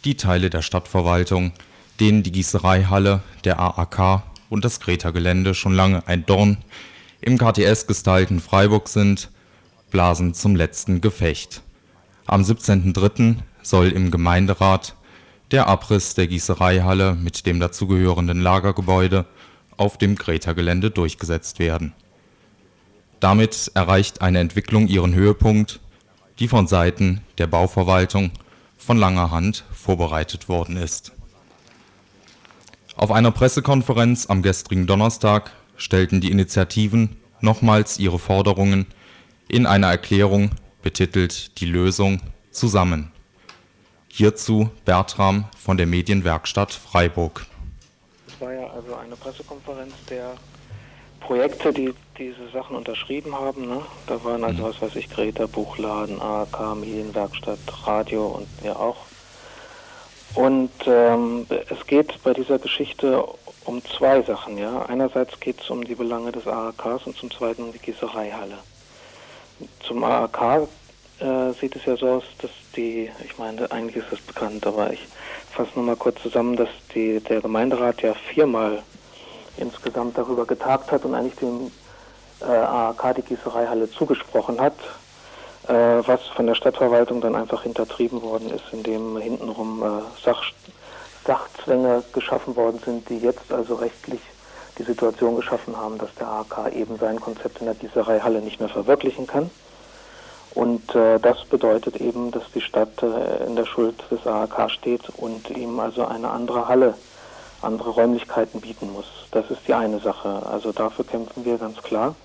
die 0.05 0.15
Teile 0.15 0.49
der 0.49 0.61
Stadtverwaltung, 0.61 1.51
denen 1.99 2.23
die 2.23 2.31
Gießereihalle, 2.31 3.23
der 3.43 3.59
AAK 3.59 4.23
und 4.49 4.63
das 4.63 4.79
Greta-Gelände 4.79 5.53
schon 5.53 5.73
lange 5.73 6.07
ein 6.07 6.25
Dorn 6.25 6.59
im 7.19 7.37
KTS-gestylten 7.37 8.39
Freiburg 8.39 8.87
sind, 8.87 9.31
blasen 9.89 10.33
zum 10.33 10.55
letzten 10.55 11.01
Gefecht. 11.01 11.61
Am 12.25 12.41
17.03. 12.41 13.37
soll 13.63 13.89
im 13.89 14.11
Gemeinderat 14.11 14.95
der 15.51 15.67
Abriss 15.67 16.13
der 16.13 16.27
Gießereihalle 16.27 17.15
mit 17.15 17.45
dem 17.45 17.59
dazugehörenden 17.59 18.41
Lagergebäude 18.41 19.25
auf 19.77 19.97
dem 19.97 20.15
Greta-Gelände 20.15 20.91
durchgesetzt 20.91 21.59
werden. 21.59 21.93
Damit 23.19 23.71
erreicht 23.73 24.21
eine 24.21 24.39
Entwicklung 24.39 24.87
ihren 24.87 25.13
Höhepunkt, 25.13 25.79
die 26.39 26.47
von 26.47 26.67
Seiten 26.67 27.21
der 27.37 27.47
Bauverwaltung 27.47 28.31
von 28.77 28.97
langer 28.97 29.31
Hand 29.31 29.63
vorbereitet 29.71 30.49
worden 30.49 30.77
ist. 30.77 31.13
Auf 32.95 33.11
einer 33.11 33.31
Pressekonferenz 33.31 34.27
am 34.27 34.41
gestrigen 34.41 34.87
Donnerstag 34.87 35.51
stellten 35.77 36.19
die 36.19 36.31
Initiativen 36.31 37.15
nochmals 37.41 37.99
ihre 37.99 38.19
Forderungen 38.19 38.87
in 39.47 39.65
einer 39.65 39.87
Erklärung 39.87 40.51
betitelt 40.81 41.59
Die 41.59 41.65
Lösung 41.65 42.21
zusammen. 42.51 43.11
Hierzu 44.09 44.69
Bertram 44.83 45.45
von 45.57 45.77
der 45.77 45.85
Medienwerkstatt 45.85 46.73
Freiburg. 46.73 47.45
Es 48.27 48.41
war 48.41 48.51
ja 48.51 48.67
also 48.67 48.95
eine 48.95 49.15
Pressekonferenz 49.15 49.93
der 50.09 50.35
Projekte, 51.19 51.71
die 51.71 51.93
diese 52.17 52.49
Sachen 52.51 52.75
unterschrieben 52.75 53.35
haben. 53.35 53.67
Ne? 53.67 53.81
Da 54.07 54.23
waren 54.23 54.43
also, 54.43 54.63
was 54.63 54.81
weiß 54.81 54.95
ich, 54.95 55.09
Greta, 55.09 55.45
Buchladen, 55.45 56.21
AAK, 56.21 56.75
Medienwerkstatt, 56.75 57.59
Radio 57.85 58.27
und 58.27 58.47
wir 58.63 58.79
auch. 58.79 58.97
Und 60.35 60.71
ähm, 60.85 61.47
es 61.69 61.87
geht 61.87 62.21
bei 62.23 62.33
dieser 62.33 62.59
Geschichte 62.59 63.23
um 63.65 63.83
zwei 63.85 64.21
Sachen. 64.21 64.57
Ja? 64.57 64.83
Einerseits 64.83 65.39
geht 65.39 65.61
es 65.61 65.69
um 65.69 65.83
die 65.83 65.95
Belange 65.95 66.31
des 66.31 66.47
AAKs 66.47 67.05
und 67.05 67.17
zum 67.17 67.31
Zweiten 67.31 67.63
um 67.63 67.71
die 67.71 67.79
Gießereihalle. 67.79 68.57
Zum 69.85 70.03
AAK 70.03 70.67
äh, 71.19 71.53
sieht 71.59 71.75
es 71.75 71.85
ja 71.85 71.95
so 71.97 72.09
aus, 72.09 72.23
dass 72.41 72.51
die, 72.75 73.09
ich 73.25 73.37
meine, 73.37 73.71
eigentlich 73.71 73.97
ist 73.97 74.11
das 74.11 74.21
bekannt, 74.21 74.67
aber 74.67 74.91
ich 74.93 75.07
fasse 75.51 75.71
nur 75.75 75.85
mal 75.85 75.95
kurz 75.95 76.21
zusammen, 76.21 76.55
dass 76.55 76.69
die, 76.93 77.19
der 77.19 77.41
Gemeinderat 77.41 78.01
ja 78.01 78.13
viermal 78.13 78.83
insgesamt 79.57 80.17
darüber 80.17 80.45
getagt 80.45 80.91
hat 80.91 81.05
und 81.05 81.15
eigentlich 81.15 81.35
dem 81.35 81.71
äh, 82.41 82.45
AAK 82.45 83.15
die 83.15 83.21
Gießereihalle 83.23 83.89
zugesprochen 83.89 84.61
hat, 84.61 84.77
äh, 85.67 85.73
was 85.73 86.21
von 86.27 86.45
der 86.45 86.55
Stadtverwaltung 86.55 87.21
dann 87.21 87.35
einfach 87.35 87.63
hintertrieben 87.63 88.21
worden 88.21 88.51
ist, 88.51 88.65
indem 88.71 89.17
hintenrum 89.17 89.81
äh, 89.81 90.21
Sach, 90.23 90.43
Sachzwänge 91.25 92.03
geschaffen 92.13 92.55
worden 92.55 92.79
sind, 92.85 93.09
die 93.09 93.17
jetzt 93.17 93.51
also 93.51 93.75
rechtlich 93.75 94.21
die 94.77 94.83
Situation 94.83 95.35
geschaffen 95.35 95.75
haben, 95.77 95.97
dass 95.97 96.13
der 96.15 96.27
AK 96.27 96.73
eben 96.73 96.97
sein 96.97 97.19
Konzept 97.19 97.59
in 97.59 97.65
der 97.65 97.75
Gießereihalle 97.75 98.41
nicht 98.41 98.59
mehr 98.59 98.69
verwirklichen 98.69 99.27
kann. 99.27 99.49
Und 100.53 100.95
äh, 100.95 101.19
das 101.19 101.45
bedeutet 101.45 101.97
eben, 101.97 102.31
dass 102.31 102.43
die 102.53 102.61
Stadt 102.61 103.03
äh, 103.03 103.45
in 103.45 103.55
der 103.55 103.65
Schuld 103.65 104.03
des 104.09 104.25
AHK 104.25 104.71
steht 104.71 105.03
und 105.17 105.49
ihm 105.51 105.79
also 105.79 106.05
eine 106.05 106.29
andere 106.29 106.67
Halle, 106.67 106.95
andere 107.61 107.91
Räumlichkeiten 107.91 108.61
bieten 108.61 108.91
muss. 108.91 109.05
Das 109.31 109.49
ist 109.51 109.67
die 109.67 109.73
eine 109.73 109.99
Sache. 109.99 110.41
Also 110.51 110.71
dafür 110.71 111.05
kämpfen 111.05 111.45
wir 111.45 111.57
ganz 111.57 111.81
klar. 111.83 112.15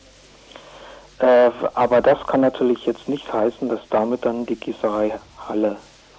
Äh, 1.18 1.50
aber 1.74 2.00
das 2.00 2.26
kann 2.26 2.40
natürlich 2.40 2.86
jetzt 2.86 3.08
nicht 3.08 3.32
heißen, 3.32 3.68
dass 3.68 3.80
damit 3.90 4.24
dann 4.24 4.46
die 4.46 4.56
Gießereihalle 4.56 5.76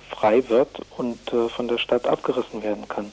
frei 0.09 0.47
wird 0.49 0.81
und 0.97 1.19
äh, 1.33 1.49
von 1.49 1.67
der 1.67 1.77
Stadt 1.77 2.07
abgerissen 2.07 2.63
werden 2.63 2.87
kann. 2.87 3.11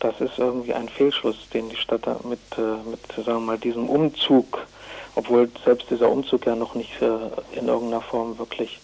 Das 0.00 0.20
ist 0.20 0.38
irgendwie 0.38 0.74
ein 0.74 0.88
Fehlschluss, 0.88 1.48
den 1.52 1.68
die 1.68 1.76
Stadt 1.76 2.06
mit, 2.24 2.40
äh, 2.56 2.88
mit 2.88 3.00
sagen 3.14 3.38
wir 3.38 3.40
mal, 3.40 3.58
diesem 3.58 3.88
Umzug, 3.88 4.66
obwohl 5.14 5.50
selbst 5.64 5.90
dieser 5.90 6.10
Umzug 6.10 6.46
ja 6.46 6.56
noch 6.56 6.74
nicht 6.74 7.00
äh, 7.02 7.58
in 7.58 7.68
irgendeiner 7.68 8.00
Form 8.00 8.38
wirklich 8.38 8.80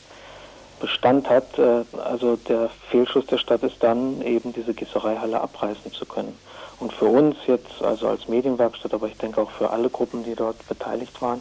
Bestand 0.79 1.29
hat. 1.29 1.59
Äh, 1.59 1.85
also 1.99 2.37
der 2.37 2.71
Fehlschuss 2.91 3.27
der 3.27 3.39
Stadt 3.39 3.63
ist 3.63 3.83
dann 3.83 4.21
eben 4.23 4.53
diese 4.53 4.75
Gießereihalle 4.75 5.41
abreißen 5.41 5.91
zu 5.93 6.05
können. 6.05 6.37
Und 6.79 6.93
für 6.93 7.07
uns 7.07 7.37
jetzt, 7.47 7.83
also 7.83 8.09
als 8.09 8.29
Medienwerkstatt, 8.29 8.93
aber 8.93 9.07
ich 9.07 9.17
denke 9.17 9.41
auch 9.41 9.51
für 9.51 9.71
alle 9.71 9.89
Gruppen, 9.89 10.25
die 10.25 10.35
dort 10.35 10.57
beteiligt 10.69 11.21
waren, 11.23 11.41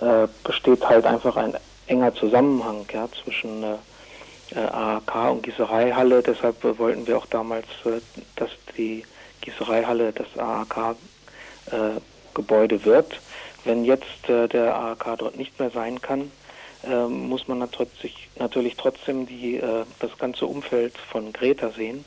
äh, 0.00 0.26
besteht 0.42 0.88
halt 0.88 1.06
einfach 1.06 1.36
ein 1.36 1.54
enger 1.86 2.12
Zusammenhang 2.14 2.84
ja, 2.92 3.08
zwischen 3.22 3.62
äh, 3.62 3.74
äh, 3.74 3.76
AHK 4.60 5.30
und 5.30 5.42
Gießereihalle. 5.42 6.22
Deshalb 6.22 6.64
äh, 6.64 6.78
wollten 6.78 7.06
wir 7.06 7.18
auch 7.18 7.26
damals, 7.26 7.66
äh, 7.84 8.00
dass 8.36 8.50
die 8.76 9.04
Gießereihalle 9.40 10.12
das 10.12 10.38
AHK-Gebäude 10.38 12.84
wird. 12.84 13.20
Wenn 13.64 13.84
jetzt 13.84 14.28
äh, 14.28 14.46
der 14.48 14.76
AHK 14.76 15.18
dort 15.18 15.36
nicht 15.36 15.58
mehr 15.58 15.70
sein 15.70 16.00
kann, 16.00 16.30
äh, 16.86 17.06
muss 17.06 17.48
man 17.48 17.58
natürlich, 17.58 18.76
trotzdem 18.76 19.26
die, 19.26 19.56
äh, 19.56 19.84
das 20.00 20.16
ganze 20.18 20.46
Umfeld 20.46 20.96
von 20.98 21.32
Greta 21.32 21.70
sehen. 21.70 22.04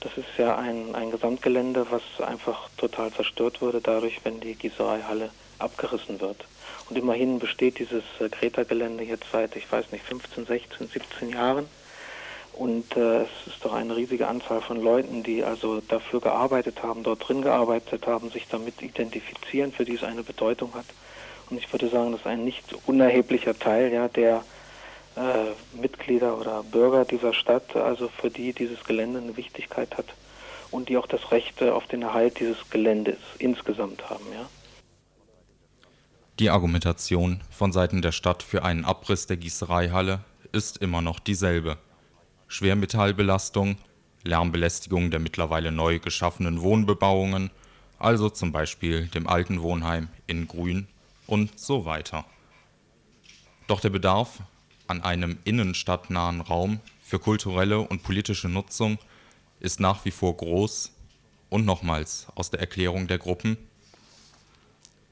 Das 0.00 0.16
ist 0.16 0.26
ja 0.36 0.56
ein, 0.56 0.94
ein 0.94 1.10
Gesamtgelände, 1.10 1.86
was 1.90 2.02
einfach 2.26 2.68
total 2.76 3.12
zerstört 3.12 3.60
wurde 3.60 3.80
dadurch, 3.80 4.20
wenn 4.24 4.40
die 4.40 4.54
Gießereihalle 4.54 5.30
abgerissen 5.58 6.20
wird. 6.20 6.44
Und 6.88 6.98
immerhin 6.98 7.38
besteht 7.38 7.78
dieses 7.78 8.02
äh, 8.20 8.28
Greta-Gelände 8.28 9.04
jetzt 9.04 9.26
seit, 9.32 9.56
ich 9.56 9.70
weiß 9.70 9.92
nicht, 9.92 10.04
15, 10.04 10.46
16, 10.46 10.88
17 10.88 11.28
Jahren. 11.30 11.68
Und 12.52 12.96
äh, 12.96 13.22
es 13.22 13.28
ist 13.46 13.64
doch 13.64 13.72
eine 13.72 13.96
riesige 13.96 14.28
Anzahl 14.28 14.60
von 14.60 14.82
Leuten, 14.82 15.22
die 15.22 15.42
also 15.42 15.80
dafür 15.80 16.20
gearbeitet 16.20 16.82
haben, 16.82 17.02
dort 17.02 17.26
drin 17.26 17.42
gearbeitet 17.42 18.06
haben, 18.06 18.30
sich 18.30 18.46
damit 18.48 18.82
identifizieren, 18.82 19.72
für 19.72 19.84
die 19.84 19.94
es 19.94 20.04
eine 20.04 20.22
Bedeutung 20.22 20.74
hat. 20.74 20.84
Und 21.48 21.56
ich 21.58 21.72
würde 21.72 21.88
sagen, 21.88 22.12
das 22.12 22.20
ist 22.20 22.26
ein 22.26 22.44
nicht 22.44 22.74
unerheblicher 22.86 23.58
Teil 23.58 23.92
ja, 23.92 24.08
der 24.08 24.44
äh, 25.16 25.78
Mitglieder 25.80 26.38
oder 26.38 26.62
Bürger 26.62 27.04
dieser 27.04 27.34
Stadt, 27.34 27.74
also 27.74 28.08
für 28.08 28.30
die 28.30 28.52
dieses 28.52 28.84
Gelände 28.84 29.20
eine 29.20 29.36
Wichtigkeit 29.36 29.96
hat 29.96 30.06
und 30.70 30.88
die 30.88 30.96
auch 30.96 31.06
das 31.06 31.30
Recht 31.30 31.62
auf 31.62 31.86
den 31.86 32.02
Erhalt 32.02 32.40
dieses 32.40 32.70
Geländes 32.70 33.18
insgesamt 33.38 34.08
haben. 34.08 34.24
Ja. 34.32 34.46
Die 36.38 36.50
Argumentation 36.50 37.42
von 37.50 37.72
Seiten 37.72 38.02
der 38.02 38.12
Stadt 38.12 38.42
für 38.42 38.64
einen 38.64 38.84
Abriss 38.84 39.26
der 39.26 39.36
Gießereihalle 39.36 40.20
ist 40.52 40.78
immer 40.78 41.02
noch 41.02 41.20
dieselbe. 41.20 41.76
Schwermetallbelastung, 42.52 43.78
Lärmbelästigung 44.24 45.10
der 45.10 45.20
mittlerweile 45.20 45.72
neu 45.72 45.98
geschaffenen 45.98 46.60
Wohnbebauungen, 46.60 47.50
also 47.98 48.28
zum 48.28 48.52
Beispiel 48.52 49.06
dem 49.06 49.26
alten 49.26 49.62
Wohnheim 49.62 50.08
in 50.26 50.46
Grün 50.46 50.86
und 51.26 51.58
so 51.58 51.86
weiter. 51.86 52.26
Doch 53.68 53.80
der 53.80 53.88
Bedarf 53.88 54.40
an 54.86 55.02
einem 55.02 55.38
innenstadtnahen 55.44 56.42
Raum 56.42 56.80
für 57.02 57.18
kulturelle 57.18 57.80
und 57.80 58.02
politische 58.02 58.50
Nutzung 58.50 58.98
ist 59.60 59.80
nach 59.80 60.04
wie 60.04 60.10
vor 60.10 60.36
groß 60.36 60.92
und 61.48 61.64
nochmals 61.64 62.26
aus 62.34 62.50
der 62.50 62.60
Erklärung 62.60 63.08
der 63.08 63.16
Gruppen. 63.18 63.56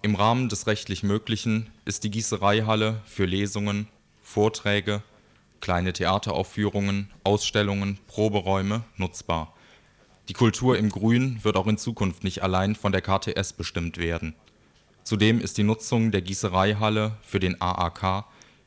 Im 0.03 0.15
Rahmen 0.15 0.51
des 0.51 0.67
rechtlich 0.67 1.03
Möglichen 1.03 1.71
ist 1.87 2.05
die 2.05 2.11
Gießereihalle 2.11 3.01
für 3.07 3.25
Lesungen, 3.25 3.89
Vorträge, 4.23 5.03
kleine 5.61 5.93
Theateraufführungen, 5.93 7.11
Ausstellungen, 7.25 7.99
Proberäume 8.07 8.85
nutzbar. 8.97 9.55
Die 10.29 10.35
Kultur 10.35 10.79
im 10.79 10.91
Grün 10.91 11.43
wird 11.43 11.57
auch 11.57 11.67
in 11.67 11.79
Zukunft 11.79 12.25
nicht 12.25 12.43
allein 12.43 12.75
von 12.75 12.93
der 12.93 13.03
KTS 13.03 13.53
bestimmt 13.53 13.99
werden. 13.99 14.35
Zudem 15.03 15.41
ist 15.41 15.59
die 15.59 15.65
Nutzung 15.65 16.13
der 16.13 16.23
Gießereihalle 16.23 17.17
für 17.23 17.41
den 17.41 17.61
AAK, 17.61 18.27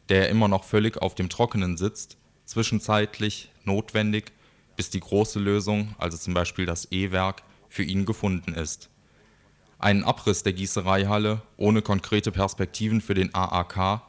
der 0.09 0.29
immer 0.29 0.47
noch 0.47 0.63
völlig 0.63 1.01
auf 1.01 1.15
dem 1.15 1.29
Trockenen 1.29 1.77
sitzt, 1.77 2.17
zwischenzeitlich 2.45 3.49
notwendig, 3.63 4.33
bis 4.75 4.89
die 4.89 4.99
große 4.99 5.39
Lösung, 5.39 5.95
also 5.97 6.17
zum 6.17 6.33
Beispiel 6.33 6.65
das 6.65 6.91
E-Werk, 6.91 7.43
für 7.69 7.83
ihn 7.83 8.05
gefunden 8.05 8.53
ist. 8.53 8.89
Einen 9.79 10.03
Abriss 10.03 10.43
der 10.43 10.53
Gießereihalle 10.53 11.41
ohne 11.57 11.81
konkrete 11.81 12.31
Perspektiven 12.31 13.01
für 13.01 13.13
den 13.13 13.33
AAK 13.33 14.01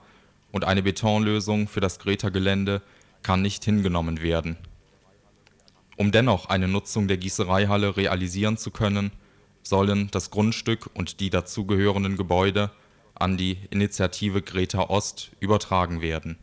und 0.54 0.64
eine 0.64 0.84
Betonlösung 0.84 1.66
für 1.66 1.80
das 1.80 1.98
Greta-Gelände 1.98 2.80
kann 3.24 3.42
nicht 3.42 3.64
hingenommen 3.64 4.22
werden. 4.22 4.56
Um 5.96 6.12
dennoch 6.12 6.48
eine 6.48 6.68
Nutzung 6.68 7.08
der 7.08 7.16
Gießereihalle 7.16 7.96
realisieren 7.96 8.56
zu 8.56 8.70
können, 8.70 9.10
sollen 9.64 10.12
das 10.12 10.30
Grundstück 10.30 10.88
und 10.94 11.18
die 11.18 11.28
dazugehörenden 11.28 12.16
Gebäude 12.16 12.70
an 13.16 13.36
die 13.36 13.58
Initiative 13.70 14.42
Greta 14.42 14.82
Ost 14.82 15.32
übertragen 15.40 16.00
werden. 16.02 16.38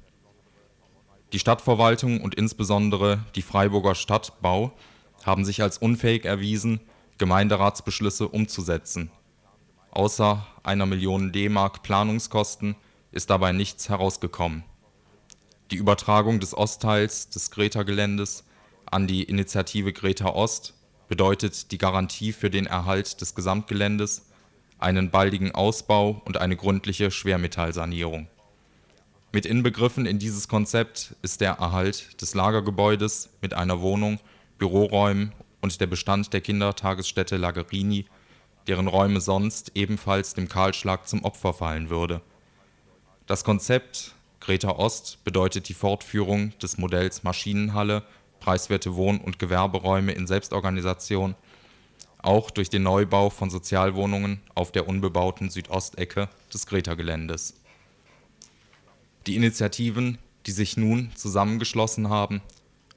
Die 1.31 1.39
Stadtverwaltung 1.39 2.19
und 2.19 2.35
insbesondere 2.35 3.23
die 3.35 3.41
Freiburger 3.41 3.95
Stadtbau 3.95 4.73
haben 5.23 5.45
sich 5.45 5.61
als 5.61 5.77
unfähig 5.77 6.25
erwiesen, 6.25 6.81
Gemeinderatsbeschlüsse 7.17 8.27
umzusetzen. 8.27 9.09
Außer 9.91 10.45
einer 10.63 10.85
Million 10.85 11.31
D-Mark 11.31 11.81
Planungskosten 11.81 12.75
ist 13.11 13.29
dabei 13.29 13.51
nichts 13.51 13.89
herausgekommen. 13.89 14.63
Die 15.71 15.77
Übertragung 15.77 16.39
des 16.39 16.55
Ostteils 16.55 17.29
des 17.29 17.51
Greta-Geländes 17.51 18.43
an 18.85 19.07
die 19.07 19.23
Initiative 19.23 19.93
Greta 19.93 20.29
Ost 20.29 20.73
bedeutet 21.07 21.71
die 21.71 21.77
Garantie 21.77 22.33
für 22.33 22.49
den 22.49 22.65
Erhalt 22.65 23.21
des 23.21 23.35
Gesamtgeländes, 23.35 24.27
einen 24.79 25.11
baldigen 25.11 25.53
Ausbau 25.53 26.21
und 26.25 26.37
eine 26.37 26.55
gründliche 26.55 27.11
Schwermetallsanierung. 27.11 28.27
Mit 29.33 29.45
inbegriffen 29.45 30.05
in 30.05 30.19
dieses 30.19 30.49
Konzept 30.49 31.15
ist 31.21 31.39
der 31.39 31.53
Erhalt 31.53 32.21
des 32.21 32.33
Lagergebäudes 32.33 33.29
mit 33.41 33.53
einer 33.53 33.79
Wohnung, 33.79 34.19
Büroräumen 34.57 35.31
und 35.61 35.79
der 35.79 35.87
Bestand 35.87 36.33
der 36.33 36.41
Kindertagesstätte 36.41 37.37
Lagerini, 37.37 38.05
deren 38.67 38.87
Räume 38.87 39.21
sonst 39.21 39.71
ebenfalls 39.75 40.33
dem 40.33 40.49
Kahlschlag 40.49 41.07
zum 41.07 41.23
Opfer 41.23 41.53
fallen 41.53 41.89
würde. 41.89 42.21
Das 43.31 43.45
Konzept 43.45 44.13
Greta 44.41 44.71
Ost 44.71 45.23
bedeutet 45.23 45.69
die 45.69 45.73
Fortführung 45.73 46.51
des 46.59 46.77
Modells 46.77 47.23
Maschinenhalle, 47.23 48.03
preiswerte 48.41 48.95
Wohn- 48.95 49.21
und 49.21 49.39
Gewerberäume 49.39 50.11
in 50.11 50.27
Selbstorganisation, 50.27 51.35
auch 52.21 52.51
durch 52.51 52.69
den 52.69 52.83
Neubau 52.83 53.29
von 53.29 53.49
Sozialwohnungen 53.49 54.41
auf 54.53 54.73
der 54.73 54.85
unbebauten 54.85 55.49
Südostecke 55.49 56.27
des 56.53 56.65
Greta-Geländes. 56.65 57.53
Die 59.27 59.37
Initiativen, 59.37 60.17
die 60.45 60.51
sich 60.51 60.75
nun 60.75 61.13
zusammengeschlossen 61.15 62.09
haben, 62.09 62.41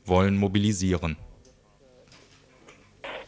wollen 0.04 0.36
mobilisieren. 0.36 1.16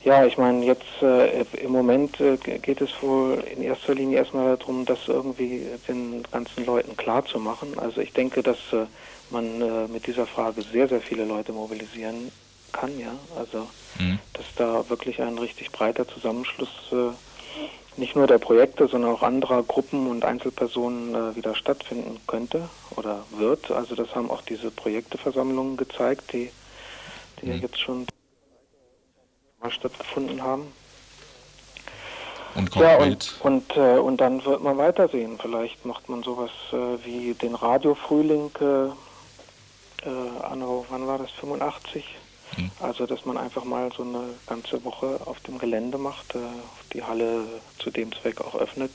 Ja, 0.06 0.24
ich 0.24 0.38
meine, 0.38 0.64
jetzt 0.64 1.02
äh, 1.02 1.42
im 1.56 1.72
Moment 1.72 2.20
äh, 2.20 2.36
geht 2.36 2.80
es 2.80 2.90
wohl 3.02 3.40
in 3.40 3.60
erster 3.60 3.92
Linie 3.92 4.18
erstmal 4.18 4.56
darum, 4.56 4.84
das 4.84 5.00
irgendwie 5.08 5.66
den 5.88 6.22
ganzen 6.30 6.64
Leuten 6.64 6.96
klar 6.96 7.24
zu 7.24 7.40
machen. 7.40 7.76
Also 7.76 8.00
ich 8.00 8.12
denke, 8.12 8.44
dass 8.44 8.56
äh, 8.72 8.86
man 9.30 9.60
äh, 9.60 9.88
mit 9.88 10.06
dieser 10.06 10.28
Frage 10.28 10.62
sehr, 10.72 10.86
sehr 10.88 11.00
viele 11.00 11.24
Leute 11.24 11.52
mobilisieren 11.52 12.30
kann, 12.72 13.00
ja. 13.00 13.18
Also 13.34 13.68
Mhm. 13.98 14.20
dass 14.34 14.44
da 14.54 14.88
wirklich 14.90 15.20
ein 15.20 15.38
richtig 15.38 15.72
breiter 15.72 16.06
Zusammenschluss 16.06 16.68
äh, 16.92 17.12
nicht 17.98 18.14
nur 18.14 18.28
der 18.28 18.38
Projekte, 18.38 18.86
sondern 18.86 19.10
auch 19.10 19.22
anderer 19.24 19.64
Gruppen 19.64 20.06
und 20.06 20.24
Einzelpersonen 20.24 21.14
äh, 21.16 21.34
wieder 21.34 21.56
stattfinden 21.56 22.20
könnte 22.28 22.70
oder 22.94 23.26
wird. 23.32 23.72
Also 23.72 23.96
das 23.96 24.14
haben 24.14 24.30
auch 24.30 24.42
diese 24.42 24.70
Projekteversammlungen 24.70 25.76
gezeigt, 25.76 26.32
die, 26.32 26.52
die 27.40 27.46
ja 27.48 27.54
Mhm. 27.56 27.62
jetzt 27.62 27.80
schon 27.80 28.06
mal 29.60 29.70
stattgefunden 29.70 30.42
haben. 30.42 30.72
Und 32.54 32.74
Ja, 32.76 32.96
konkret, 32.96 33.34
und, 33.42 33.52
und, 33.52 33.76
äh, 33.76 33.98
und 33.98 34.20
dann 34.20 34.44
wird 34.44 34.62
man 34.62 34.78
weitersehen. 34.78 35.38
Vielleicht 35.38 35.84
macht 35.84 36.08
man 36.08 36.22
sowas 36.22 36.50
äh, 36.72 37.04
wie 37.04 37.34
den 37.34 37.54
Radiofrühling 37.54 38.50
äh, 38.60 38.86
äh, 40.06 40.42
anno, 40.42 40.86
wann 40.88 41.06
war 41.06 41.18
das, 41.18 41.30
85? 41.32 42.04
Mhm. 42.56 42.70
Also, 42.80 43.06
dass 43.06 43.24
man 43.24 43.36
einfach 43.36 43.64
mal 43.64 43.90
so 43.96 44.02
eine 44.02 44.34
ganze 44.46 44.82
Woche 44.84 45.20
auf 45.26 45.40
dem 45.40 45.58
Gelände 45.58 45.98
macht, 45.98 46.34
äh, 46.34 46.38
die 46.92 47.02
Halle 47.02 47.44
zu 47.78 47.90
dem 47.90 48.12
Zweck 48.12 48.40
auch 48.40 48.54
öffnet. 48.54 48.92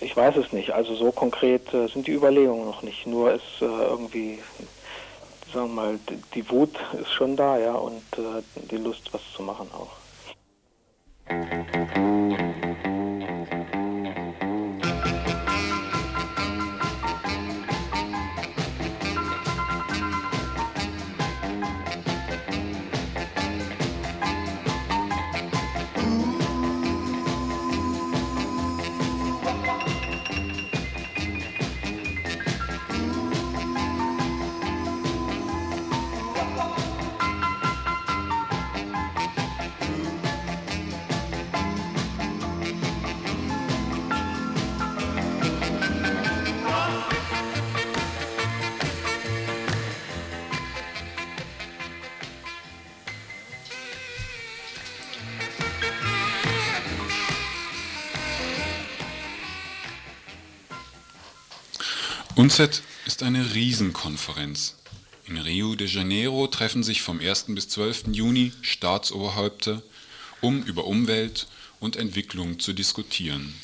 Ich 0.00 0.16
weiß 0.16 0.36
es 0.36 0.52
nicht. 0.52 0.70
Also 0.70 0.94
so 0.94 1.10
konkret 1.10 1.72
äh, 1.74 1.88
sind 1.88 2.06
die 2.06 2.12
Überlegungen 2.12 2.64
noch 2.64 2.82
nicht. 2.82 3.06
Nur 3.06 3.32
ist 3.32 3.60
äh, 3.60 3.64
irgendwie, 3.64 4.38
sagen 5.52 5.74
wir 5.74 5.82
mal, 5.82 5.98
die 6.34 6.48
Wut 6.50 6.78
ist 7.00 7.12
schon 7.12 7.36
da, 7.36 7.58
ja, 7.58 7.74
und 7.74 8.02
äh, 8.16 8.42
die 8.70 8.76
Lust, 8.76 9.12
was 9.12 9.22
zu 9.34 9.42
machen 9.42 9.68
auch. 9.72 9.90
UNCED 62.40 62.80
ist 63.04 63.22
eine 63.22 63.52
Riesenkonferenz. 63.54 64.76
In 65.26 65.36
Rio 65.36 65.74
de 65.74 65.86
Janeiro 65.86 66.46
treffen 66.46 66.82
sich 66.82 67.02
vom 67.02 67.20
1. 67.20 67.44
bis 67.48 67.68
12. 67.68 68.04
Juni 68.12 68.54
Staatsoberhäupter, 68.62 69.82
um 70.40 70.62
über 70.62 70.86
Umwelt 70.86 71.48
und 71.80 71.96
Entwicklung 71.96 72.58
zu 72.58 72.72
diskutieren. 72.72 73.54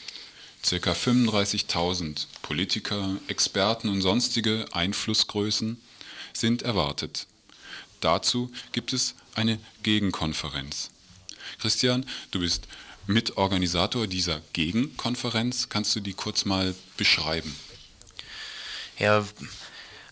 Circa 0.63 0.93
35.000 0.93 2.27
Politiker, 2.43 3.17
Experten 3.29 3.89
und 3.89 4.03
sonstige 4.03 4.67
Einflussgrößen 4.73 5.81
sind 6.35 6.61
erwartet. 6.61 7.29
Dazu 8.03 8.53
gibt 8.73 8.93
es 8.93 9.15
eine 9.35 9.59
Gegenkonferenz. 9.85 10.91
Christian, 11.61 12.05
du 12.31 12.41
bist 12.41 12.69
Mitorganisator 13.07 14.07
dieser 14.07 14.43
Gegenkonferenz. 14.53 15.71
Kannst 15.71 15.97
du 15.97 16.01
die 16.01 16.13
kurz 16.13 16.45
mal 16.45 16.75
beschreiben? 16.99 17.57
Ja, 18.99 19.25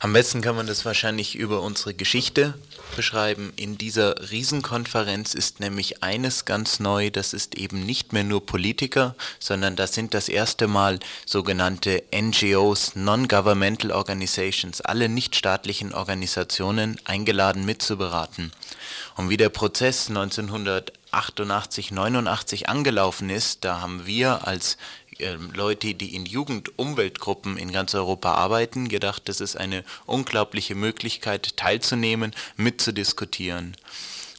am 0.04 0.12
besten 0.12 0.42
kann 0.42 0.56
man 0.56 0.66
das 0.66 0.84
wahrscheinlich 0.84 1.34
über 1.34 1.62
unsere 1.62 1.94
Geschichte 1.94 2.52
beschreiben. 2.94 3.54
In 3.56 3.78
dieser 3.78 4.30
Riesenkonferenz 4.30 5.32
ist 5.32 5.60
nämlich 5.60 6.02
eines 6.02 6.44
ganz 6.44 6.78
neu, 6.78 7.08
das 7.08 7.32
ist 7.32 7.54
eben 7.54 7.86
nicht 7.86 8.12
mehr 8.12 8.24
nur 8.24 8.44
Politiker, 8.44 9.14
sondern 9.38 9.76
das 9.76 9.94
sind 9.94 10.12
das 10.12 10.28
erste 10.28 10.68
Mal 10.68 11.00
sogenannte 11.24 12.02
NGOs, 12.14 12.96
Non-Governmental 12.96 13.92
Organizations, 13.92 14.82
alle 14.82 15.08
nichtstaatlichen 15.08 15.94
Organisationen 15.94 17.00
eingeladen 17.04 17.64
mitzuberaten. 17.64 18.52
Und 19.16 19.30
wie 19.30 19.38
der 19.38 19.48
Prozess 19.48 20.10
1988, 20.10 21.92
89 21.92 22.68
angelaufen 22.68 23.30
ist, 23.30 23.64
da 23.64 23.80
haben 23.80 24.04
wir 24.04 24.46
als 24.46 24.76
Leute, 25.52 25.94
die 25.94 26.14
in 26.14 26.26
Jugendumweltgruppen 26.26 27.56
in 27.56 27.72
ganz 27.72 27.94
Europa 27.94 28.34
arbeiten, 28.34 28.88
gedacht, 28.88 29.28
das 29.28 29.40
ist 29.40 29.56
eine 29.56 29.84
unglaubliche 30.06 30.74
Möglichkeit, 30.74 31.56
teilzunehmen, 31.56 32.34
mitzudiskutieren. 32.56 33.76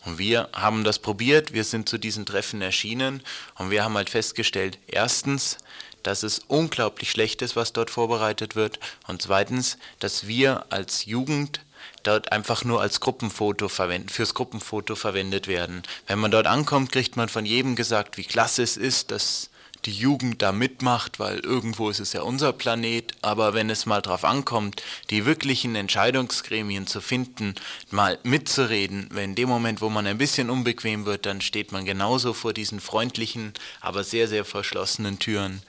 Und 0.06 0.20
wir 0.20 0.50
haben 0.54 0.84
das 0.84 1.00
probiert, 1.00 1.54
wir 1.54 1.64
sind 1.64 1.90
zu 1.90 1.98
diesen 1.98 2.26
Treffen 2.26 2.62
erschienen 2.62 3.24
und 3.56 3.72
wir 3.72 3.84
haben 3.84 3.96
halt 3.96 4.10
festgestellt, 4.10 4.78
erstens, 4.88 5.58
dass 6.04 6.22
es 6.22 6.40
unglaublich 6.48 7.10
schlecht 7.10 7.42
ist, 7.42 7.56
was 7.56 7.74
dort 7.74 7.90
vorbereitet 7.90 8.56
wird 8.56 8.80
und 9.08 9.24
zweitens, 9.24 9.78
dass 10.00 10.28
wir 10.28 10.66
als 10.70 11.06
Jugend 11.06 11.62
dort 12.04 12.32
einfach 12.32 12.64
nur 12.64 12.82
als 12.82 13.00
Gruppenfoto 13.00 13.68
verwenden, 13.68 14.10
fürs 14.10 14.36
Gruppenfoto 14.36 14.96
verwendet 14.96 15.48
werden. 15.48 15.82
Wenn 16.06 16.20
man 16.20 16.30
dort 16.30 16.46
ankommt, 16.46 16.92
kriegt 16.92 17.16
man 17.16 17.30
von 17.30 17.46
jedem 17.46 17.76
gesagt, 17.76 18.18
wie 18.18 18.24
klasse 18.24 18.62
es 18.62 18.78
ist, 18.78 19.10
dass 19.10 19.50
die 19.86 19.92
Jugend 19.92 20.42
da 20.42 20.52
mitmacht, 20.52 21.20
weil 21.20 21.40
irgendwo 21.40 21.90
ist 21.90 22.00
es 22.00 22.14
ja 22.14 22.22
unser 22.22 22.54
Planet, 22.54 23.14
aber 23.22 23.54
wenn 23.54 23.70
es 23.70 23.86
mal 23.86 24.02
drauf 24.02 24.24
ankommt, 24.24 24.82
die 25.10 25.26
wirklichen 25.26 25.76
Entscheidungsgremien 25.76 26.88
zu 26.88 27.02
finden, 27.02 27.56
mal 27.92 28.18
mitzureden, 28.24 29.08
wenn 29.12 29.32
in 29.32 29.36
dem 29.36 29.50
Moment, 29.50 29.82
wo 29.82 29.90
man 29.90 30.08
ein 30.08 30.18
bisschen 30.18 30.50
unbequem 30.50 31.06
wird, 31.06 31.26
dann 31.26 31.42
steht 31.42 31.72
man 31.72 31.86
genauso 31.86 32.34
vor 32.34 32.54
diesen 32.54 32.80
freundlichen, 32.80 33.54
aber 33.82 34.04
sehr, 34.04 34.28
sehr 34.28 34.46
verschlossenen 34.46 35.20
Türen. 35.20 35.62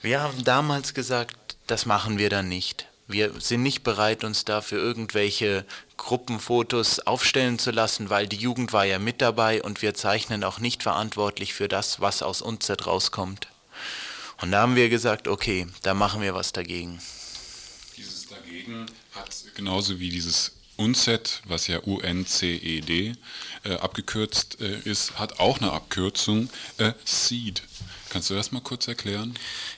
Wir 0.00 0.20
haben 0.20 0.44
damals 0.44 0.94
gesagt, 0.94 1.56
das 1.66 1.86
machen 1.86 2.18
wir 2.18 2.30
dann 2.30 2.48
nicht. 2.48 2.86
Wir 3.08 3.32
sind 3.40 3.62
nicht 3.62 3.84
bereit, 3.84 4.22
uns 4.22 4.44
dafür 4.44 4.78
irgendwelche 4.80 5.64
Gruppenfotos 5.96 7.00
aufstellen 7.00 7.58
zu 7.58 7.70
lassen, 7.70 8.10
weil 8.10 8.28
die 8.28 8.36
Jugend 8.36 8.74
war 8.74 8.84
ja 8.84 8.98
mit 8.98 9.22
dabei 9.22 9.62
und 9.62 9.80
wir 9.80 9.94
zeichnen 9.94 10.44
auch 10.44 10.58
nicht 10.58 10.82
verantwortlich 10.82 11.54
für 11.54 11.68
das, 11.68 12.00
was 12.00 12.22
aus 12.22 12.42
uns 12.42 12.70
rauskommt. 12.86 13.48
Und 14.42 14.52
da 14.52 14.60
haben 14.60 14.76
wir 14.76 14.90
gesagt, 14.90 15.26
okay, 15.26 15.66
da 15.82 15.94
machen 15.94 16.20
wir 16.20 16.34
was 16.34 16.52
dagegen. 16.52 17.00
Dieses 17.96 18.26
dagegen 18.28 18.84
hat 19.12 19.34
genauso 19.54 19.98
wie 19.98 20.10
dieses 20.10 20.52
UNCED, 20.76 21.42
was 21.46 21.66
ja 21.66 21.78
UNCED 21.78 23.16
äh, 23.64 23.74
abgekürzt 23.80 24.60
äh, 24.60 24.80
ist, 24.80 25.18
hat 25.18 25.40
auch 25.40 25.60
eine 25.60 25.72
Abkürzung, 25.72 26.50
äh, 26.76 26.92
SEED. 27.06 27.62
Kannst 28.10 28.30
du 28.30 28.34
das 28.34 28.52
mal 28.52 28.60
kurz 28.60 28.86
erklären? 28.86 29.34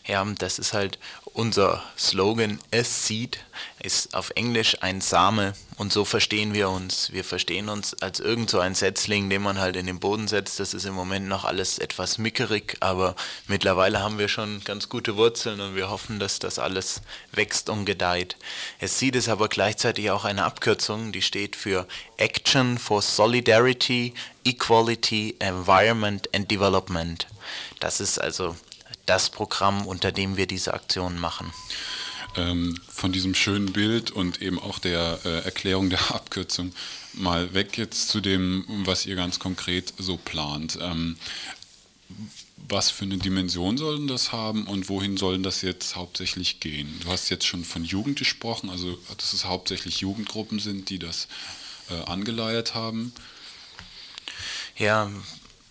Ja, 0.06 0.24
das 0.24 0.58
ist 0.58 0.72
halt 0.72 0.98
unser 1.34 1.82
Slogan, 1.98 2.58
a 2.72 2.82
seed, 2.82 3.38
ist 3.82 4.14
auf 4.14 4.30
Englisch 4.34 4.76
ein 4.82 5.00
Same 5.00 5.54
und 5.76 5.92
so 5.92 6.04
verstehen 6.04 6.52
wir 6.52 6.68
uns. 6.68 7.12
Wir 7.12 7.24
verstehen 7.24 7.68
uns 7.68 7.94
als 8.02 8.20
irgend 8.20 8.50
so 8.50 8.60
ein 8.60 8.74
Setzling, 8.74 9.30
den 9.30 9.40
man 9.40 9.58
halt 9.58 9.76
in 9.76 9.86
den 9.86 10.00
Boden 10.00 10.28
setzt. 10.28 10.60
Das 10.60 10.74
ist 10.74 10.84
im 10.84 10.94
Moment 10.94 11.28
noch 11.28 11.44
alles 11.44 11.78
etwas 11.78 12.18
mickerig, 12.18 12.76
aber 12.80 13.16
mittlerweile 13.46 14.00
haben 14.00 14.18
wir 14.18 14.28
schon 14.28 14.62
ganz 14.64 14.88
gute 14.88 15.16
Wurzeln 15.16 15.60
und 15.60 15.76
wir 15.76 15.88
hoffen, 15.88 16.18
dass 16.18 16.38
das 16.38 16.58
alles 16.58 17.00
wächst 17.32 17.70
und 17.70 17.86
gedeiht. 17.86 18.36
A 18.82 18.86
seed 18.86 19.16
ist 19.16 19.28
aber 19.28 19.48
gleichzeitig 19.48 20.10
auch 20.10 20.24
eine 20.24 20.44
Abkürzung, 20.44 21.12
die 21.12 21.22
steht 21.22 21.56
für 21.56 21.86
Action 22.18 22.78
for 22.78 23.00
Solidarity, 23.00 24.12
Equality, 24.44 25.36
Environment 25.38 26.28
and 26.34 26.50
Development. 26.50 27.26
Das 27.78 28.00
ist 28.00 28.18
also 28.18 28.56
das 29.10 29.28
Programm, 29.28 29.88
unter 29.88 30.12
dem 30.12 30.36
wir 30.36 30.46
diese 30.46 30.72
Aktion 30.72 31.18
machen. 31.18 31.52
Ähm, 32.36 32.78
von 32.88 33.10
diesem 33.10 33.34
schönen 33.34 33.72
Bild 33.72 34.12
und 34.12 34.40
eben 34.40 34.60
auch 34.60 34.78
der 34.78 35.18
äh, 35.24 35.40
Erklärung 35.40 35.90
der 35.90 35.98
Abkürzung 36.14 36.72
mal 37.14 37.52
weg 37.52 37.76
jetzt 37.76 38.08
zu 38.08 38.20
dem, 38.20 38.64
was 38.86 39.06
ihr 39.06 39.16
ganz 39.16 39.40
konkret 39.40 39.92
so 39.98 40.16
plant. 40.16 40.78
Ähm, 40.80 41.16
was 42.68 42.90
für 42.90 43.04
eine 43.04 43.18
Dimension 43.18 43.76
soll 43.76 43.96
denn 43.98 44.06
das 44.06 44.30
haben 44.30 44.68
und 44.68 44.88
wohin 44.88 45.16
soll 45.16 45.42
das 45.42 45.62
jetzt 45.62 45.96
hauptsächlich 45.96 46.60
gehen? 46.60 47.00
Du 47.02 47.10
hast 47.10 47.30
jetzt 47.30 47.46
schon 47.46 47.64
von 47.64 47.84
Jugend 47.84 48.16
gesprochen, 48.16 48.70
also 48.70 48.96
dass 49.16 49.32
es 49.32 49.44
hauptsächlich 49.44 50.02
Jugendgruppen 50.02 50.60
sind, 50.60 50.88
die 50.88 51.00
das 51.00 51.26
äh, 51.90 52.08
angeleiert 52.08 52.76
haben. 52.76 53.12
Ja, 54.76 55.10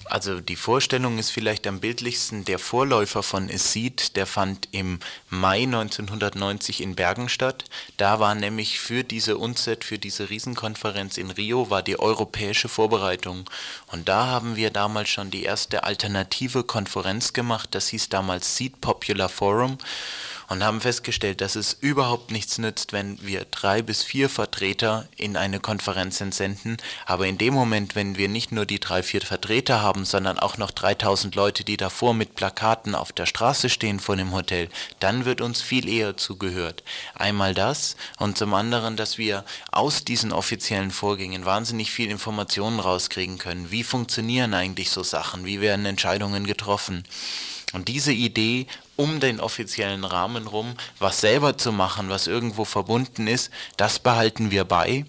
also 0.10 0.42
die 0.42 0.56
Vorstellung 0.56 1.18
ist 1.18 1.30
vielleicht 1.30 1.68
am 1.68 1.80
bildlichsten. 1.80 2.46
Der 2.46 2.60
Vorläufer 2.60 3.24
von 3.24 3.50
Seed, 3.50 4.16
der 4.16 4.26
fand 4.26 4.68
im 4.72 5.00
Mai 5.30 5.64
1990 5.64 6.82
in 6.82 6.96
Bergen 6.96 7.30
statt. 7.30 7.66
Da 7.98 8.20
war 8.20 8.36
nämlich 8.36 8.80
für 8.80 9.04
diese 9.04 9.38
UNCED, 9.38 9.84
für 9.84 10.00
diese 10.00 10.30
Riesenkonferenz 10.30 11.18
in 11.18 11.32
Rio, 11.32 11.70
war 11.70 11.84
die 11.84 12.00
europäische 12.00 12.70
Vorbereitung. 12.70 13.50
Und 13.88 14.10
da 14.10 14.28
haben 14.28 14.56
wir 14.56 14.72
damals 14.72 15.10
schon 15.10 15.32
die 15.32 15.44
erste 15.44 15.84
alternative 15.84 16.64
Konferenz 16.64 17.34
gemacht. 17.34 17.70
Das 17.72 17.90
hieß 17.90 18.10
damals 18.10 18.58
Seed 18.58 18.82
Popular 18.82 19.30
Forum 19.30 19.78
und 20.50 20.64
haben 20.64 20.82
festgestellt, 20.82 21.42
dass 21.42 21.56
es 21.56 21.78
überhaupt 21.80 22.32
nichts 22.32 22.58
nützt, 22.58 22.92
wenn 22.92 23.22
wir 23.22 23.46
drei 23.46 23.84
bis 23.84 24.04
vier 24.04 24.30
Vertreter 24.30 25.08
in 25.16 25.38
eine 25.38 25.60
Konferenz 25.60 26.20
entsenden. 26.22 26.78
Aber 27.06 27.28
in 27.28 27.38
dem 27.38 27.54
Moment, 27.54 27.96
wenn 27.96 28.18
wir 28.18 28.28
nicht 28.28 28.52
nur 28.52 28.66
die 28.66 28.80
drei, 28.80 29.04
vier 29.04 29.22
Vertreter 29.22 29.82
haben, 29.82 30.06
sondern 30.06 30.40
auch 30.40 30.58
noch 30.58 30.72
3000 30.72 31.36
Leute, 31.36 31.64
die 31.64 31.78
davor 31.78 32.16
mit 32.16 32.36
Plakaten 32.36 32.96
auf 32.96 33.14
der 33.14 33.28
Straße 33.28 33.70
stehen 33.70 34.00
vor 34.00 34.16
dem 34.16 34.34
Hotel, 34.34 34.70
dann 35.00 35.26
wird 35.26 35.40
uns 35.40 35.62
viel 35.62 35.88
eher 35.88 36.18
zugehört. 36.18 36.84
Einmal 37.14 37.54
das 37.54 37.96
und 38.18 38.38
zum 38.38 38.56
anderen, 38.56 38.98
dass 38.98 39.20
wir 39.20 39.46
aus 39.72 40.04
diesen 40.04 40.32
offiziellen 40.32 40.92
Vorgängen 40.92 41.46
wahnsinnig 41.46 41.92
viel 41.92 42.10
Informationen 42.10 42.80
rauskriegen 42.80 43.38
können. 43.38 43.70
Wie 43.70 43.84
funktionieren 43.84 44.56
eigentlich 44.56 44.90
so 44.90 45.04
Sachen? 45.04 45.46
Wie 45.46 45.62
werden 45.62 45.86
Entscheidungen 45.86 46.48
getroffen? 46.48 47.04
Und 47.72 47.88
diese 47.88 48.12
Idee, 48.12 48.66
um 49.00 49.22
den 49.22 49.40
offiziellen 49.40 50.04
Rahmen 50.04 50.46
rum, 50.46 50.76
was 51.00 51.22
selber 51.22 51.58
zu 51.58 51.72
machen, 51.72 52.10
was 52.10 52.28
irgendwo 52.28 52.66
verbunden 52.66 53.28
ist, 53.28 53.50
das 53.78 53.98
behalten 53.98 54.52
wir 54.52 54.66
bei. 54.66 55.06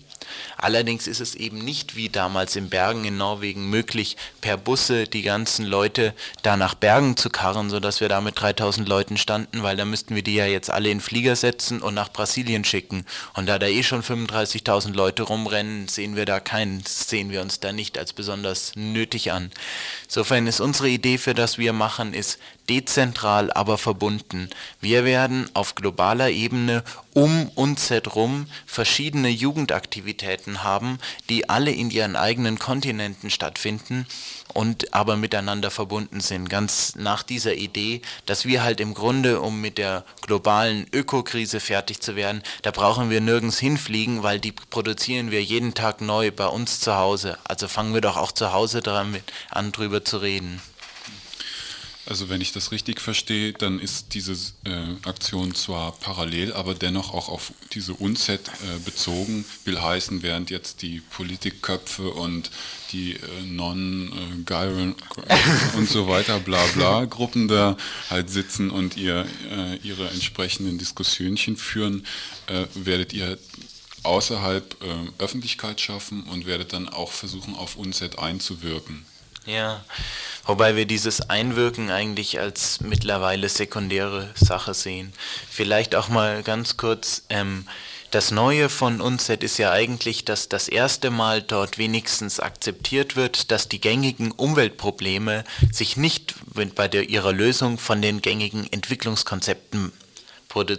Allerdings 0.57 1.07
ist 1.07 1.21
es 1.21 1.35
eben 1.35 1.59
nicht 1.59 1.97
wie 1.97 2.09
damals 2.09 2.57
in 2.57 2.69
Bergen 2.69 3.05
in 3.05 3.17
Norwegen 3.17 3.71
möglich, 3.71 4.17
per 4.41 4.57
Busse 4.57 5.07
die 5.07 5.23
ganzen 5.23 5.65
Leute 5.65 6.15
da 6.43 6.57
nach 6.57 6.75
Bergen 6.75 7.17
zu 7.17 7.31
karren, 7.31 7.71
sodass 7.71 8.01
wir 8.01 8.09
da 8.09 8.21
mit 8.21 8.41
3000 8.41 8.89
Leuten 8.89 9.17
standen, 9.17 9.63
weil 9.63 9.77
da 9.77 9.85
müssten 9.85 10.15
wir 10.15 10.23
die 10.23 10.35
ja 10.35 10.47
jetzt 10.47 10.71
alle 10.71 10.91
in 10.91 11.01
Flieger 11.01 11.37
setzen 11.37 11.81
und 11.81 11.95
nach 11.95 12.13
Brasilien 12.13 12.65
schicken. 12.65 13.07
Und 13.35 13.47
da 13.47 13.59
da 13.59 13.67
eh 13.67 13.83
schon 13.83 14.03
35.000 14.03 14.93
Leute 14.93 15.23
rumrennen, 15.23 15.89
sehen 15.89 16.17
wir 16.17 16.27
da 16.27 16.41
keinen, 16.41 16.83
sehen 16.87 17.31
wir 17.31 17.41
uns 17.41 17.61
da 17.61 17.73
nicht 17.73 17.99
als 17.99 18.13
besonders 18.13 18.73
nötig 18.77 19.33
an. 19.33 19.51
Insofern 20.05 20.47
ist 20.47 20.61
unsere 20.61 20.89
Idee 20.89 21.19
für 21.19 21.35
das 21.35 21.59
wir 21.59 21.73
machen, 21.73 22.15
ist 22.15 22.39
dezentral, 22.69 23.53
aber 23.53 23.79
verbunden. 23.79 24.49
Wir 24.81 25.05
werden 25.05 25.49
auf 25.55 25.75
globaler 25.75 26.31
Ebene 26.31 26.85
um 27.15 27.49
uns 27.57 27.91
herum 27.91 28.47
verschiedene 28.67 29.29
Jugendaktivitäten 29.29 30.10
haben, 30.65 30.99
die 31.29 31.49
alle 31.49 31.71
in 31.71 31.91
ihren 31.91 32.17
eigenen 32.17 32.59
Kontinenten 32.59 33.31
stattfinden 33.31 34.07
und 34.53 34.95
aber 34.95 35.17
miteinander 35.17 35.71
verbunden 35.71 36.21
sind. 36.21 36.51
Ganz 36.51 36.95
nach 36.97 37.23
dieser 37.23 37.55
Idee, 37.55 38.03
dass 38.27 38.45
wir 38.45 38.63
halt 38.63 38.81
im 38.81 38.95
Grunde, 38.95 39.41
um 39.41 39.61
mit 39.61 39.79
der 39.79 40.05
globalen 40.23 40.87
Ökokrise 40.93 41.61
fertig 41.61 42.01
zu 42.01 42.17
werden, 42.17 42.43
da 42.63 42.71
brauchen 42.71 43.11
wir 43.11 43.21
nirgends 43.21 43.59
hinfliegen, 43.59 44.23
weil 44.23 44.41
die 44.41 44.53
produzieren 44.53 45.31
wir 45.31 45.43
jeden 45.43 45.75
Tag 45.75 46.01
neu 46.01 46.31
bei 46.31 46.47
uns 46.47 46.81
zu 46.81 46.97
Hause. 46.97 47.39
Also 47.45 47.69
fangen 47.69 47.95
wir 47.95 48.01
doch 48.01 48.17
auch 48.17 48.33
zu 48.33 48.53
Hause 48.53 48.81
damit 48.81 49.25
an, 49.51 49.73
drüber 49.73 50.05
zu 50.05 50.19
reden. 50.19 50.61
Also 52.11 52.29
wenn 52.29 52.41
ich 52.41 52.51
das 52.51 52.73
richtig 52.73 53.01
verstehe, 53.01 53.53
dann 53.53 53.79
ist 53.79 54.15
diese 54.15 54.33
äh, 54.65 55.09
Aktion 55.09 55.55
zwar 55.55 55.93
parallel, 55.93 56.53
aber 56.53 56.75
dennoch 56.75 57.15
auch 57.15 57.29
auf 57.29 57.53
diese 57.73 57.95
UNCED 57.95 58.49
äh, 58.49 58.79
bezogen, 58.85 59.45
will 59.65 59.81
heißen, 59.81 60.21
während 60.25 60.51
jetzt 60.51 60.83
die 60.83 61.03
Politikköpfe 61.13 62.11
und 62.11 62.51
die 62.91 63.13
äh, 63.13 63.43
Non-Gyron 63.47 64.97
und 65.77 65.89
so 65.89 66.09
weiter, 66.09 66.41
bla 66.41 66.67
bla 66.75 67.05
Gruppen 67.05 67.47
da 67.47 67.77
halt 68.11 68.29
sitzen 68.29 68.73
und 68.73 68.97
ihr 68.97 69.25
äh, 69.49 69.77
ihre 69.77 70.11
entsprechenden 70.11 70.79
Diskussionchen 70.79 71.57
führen, 71.57 72.05
äh, 72.49 72.67
werdet 72.75 73.13
ihr 73.13 73.39
außerhalb 74.03 74.77
äh, 74.83 75.23
Öffentlichkeit 75.23 75.81
schaffen 75.81 76.25
und 76.25 76.45
werdet 76.45 76.73
dann 76.73 76.89
auch 76.89 77.13
versuchen, 77.13 77.55
auf 77.55 77.77
UNCED 77.77 78.19
einzuwirken. 78.19 79.07
Ja, 79.47 79.85
wobei 80.45 80.77
wir 80.77 80.87
dieses 80.87 81.31
Einwirken 81.31 81.91
eigentlich 81.91 82.39
als 82.39 82.81
mittlerweile 82.81 83.49
sekundäre 83.49 84.31
Sache 84.35 84.75
sehen. 84.75 85.13
Vielleicht 85.51 85.95
auch 85.95 86.09
mal 86.09 86.43
ganz 86.43 86.77
kurz, 86.77 87.23
ähm, 87.31 87.67
das 88.11 88.33
Neue 88.33 88.69
von 88.69 89.01
UNCED 89.01 89.45
ist 89.45 89.59
ja 89.59 89.71
eigentlich, 89.71 90.25
dass 90.25 90.49
das 90.49 90.67
erste 90.67 91.11
Mal 91.11 91.43
dort 91.43 91.79
wenigstens 91.79 92.41
akzeptiert 92.41 93.15
wird, 93.15 93.53
dass 93.53 93.69
die 93.69 93.81
gängigen 93.81 94.33
Umweltprobleme 94.33 95.45
sich 95.71 95.97
nicht 95.97 96.35
bei 96.75 96.89
der, 96.89 97.09
ihrer 97.09 97.33
Lösung 97.33 97.79
von 97.79 98.03
den 98.03 98.21
gängigen 98.21 98.67
Entwicklungskonzepten 98.73 99.93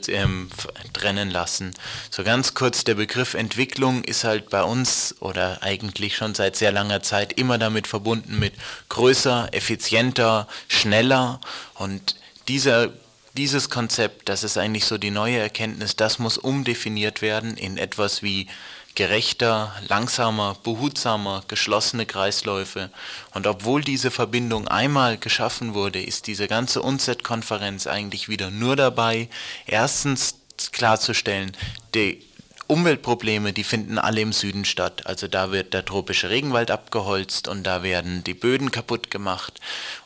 ähm, 0.07 0.49
trennen 0.93 1.29
lassen. 1.29 1.73
So 2.09 2.23
ganz 2.23 2.53
kurz, 2.53 2.83
der 2.83 2.95
Begriff 2.95 3.33
Entwicklung 3.33 4.03
ist 4.03 4.23
halt 4.23 4.49
bei 4.49 4.63
uns 4.63 5.15
oder 5.19 5.63
eigentlich 5.63 6.15
schon 6.15 6.35
seit 6.35 6.55
sehr 6.55 6.71
langer 6.71 7.01
Zeit 7.01 7.33
immer 7.33 7.57
damit 7.57 7.87
verbunden 7.87 8.39
mit 8.39 8.53
größer, 8.89 9.49
effizienter, 9.51 10.47
schneller 10.67 11.39
und 11.75 12.15
dieser 12.47 12.91
dieses 13.37 13.69
Konzept, 13.69 14.27
das 14.27 14.43
ist 14.43 14.57
eigentlich 14.57 14.83
so 14.83 14.97
die 14.97 15.09
neue 15.09 15.37
Erkenntnis, 15.37 15.95
das 15.95 16.19
muss 16.19 16.37
umdefiniert 16.37 17.21
werden 17.21 17.55
in 17.55 17.77
etwas 17.77 18.23
wie 18.23 18.47
gerechter, 18.95 19.73
langsamer, 19.87 20.55
behutsamer, 20.63 21.43
geschlossene 21.47 22.05
Kreisläufe. 22.05 22.89
Und 23.33 23.47
obwohl 23.47 23.81
diese 23.81 24.11
Verbindung 24.11 24.67
einmal 24.67 25.17
geschaffen 25.17 25.73
wurde, 25.73 26.01
ist 26.01 26.27
diese 26.27 26.47
ganze 26.47 26.81
UNCED-Konferenz 26.81 27.87
eigentlich 27.87 28.29
wieder 28.29 28.51
nur 28.51 28.75
dabei, 28.75 29.29
erstens 29.65 30.35
klarzustellen, 30.71 31.55
die 31.95 32.23
Umweltprobleme, 32.71 33.51
die 33.51 33.65
finden 33.65 33.97
alle 33.97 34.21
im 34.21 34.31
Süden 34.31 34.63
statt. 34.63 35.05
Also 35.05 35.27
da 35.27 35.51
wird 35.51 35.73
der 35.73 35.83
tropische 35.83 36.29
Regenwald 36.29 36.71
abgeholzt 36.71 37.49
und 37.49 37.63
da 37.63 37.83
werden 37.83 38.23
die 38.23 38.33
Böden 38.33 38.71
kaputt 38.71 39.11
gemacht. 39.11 39.59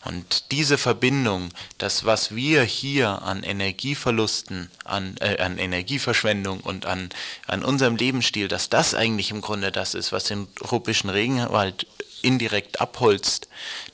Und 0.03 0.51
diese 0.51 0.79
Verbindung, 0.79 1.49
das 1.77 2.05
was 2.05 2.35
wir 2.35 2.63
hier 2.63 3.21
an 3.21 3.43
Energieverlusten, 3.43 4.71
an, 4.83 5.15
äh, 5.19 5.37
an 5.37 5.59
Energieverschwendung 5.59 6.61
und 6.61 6.87
an, 6.87 7.09
an 7.45 7.63
unserem 7.63 7.97
Lebensstil, 7.97 8.47
dass 8.47 8.67
das 8.67 8.95
eigentlich 8.95 9.29
im 9.29 9.41
Grunde 9.41 9.71
das 9.71 9.93
ist, 9.93 10.11
was 10.11 10.23
den 10.23 10.47
tropischen 10.55 11.11
Regenwald 11.11 11.85
indirekt 12.23 12.81
abholzt, 12.81 13.47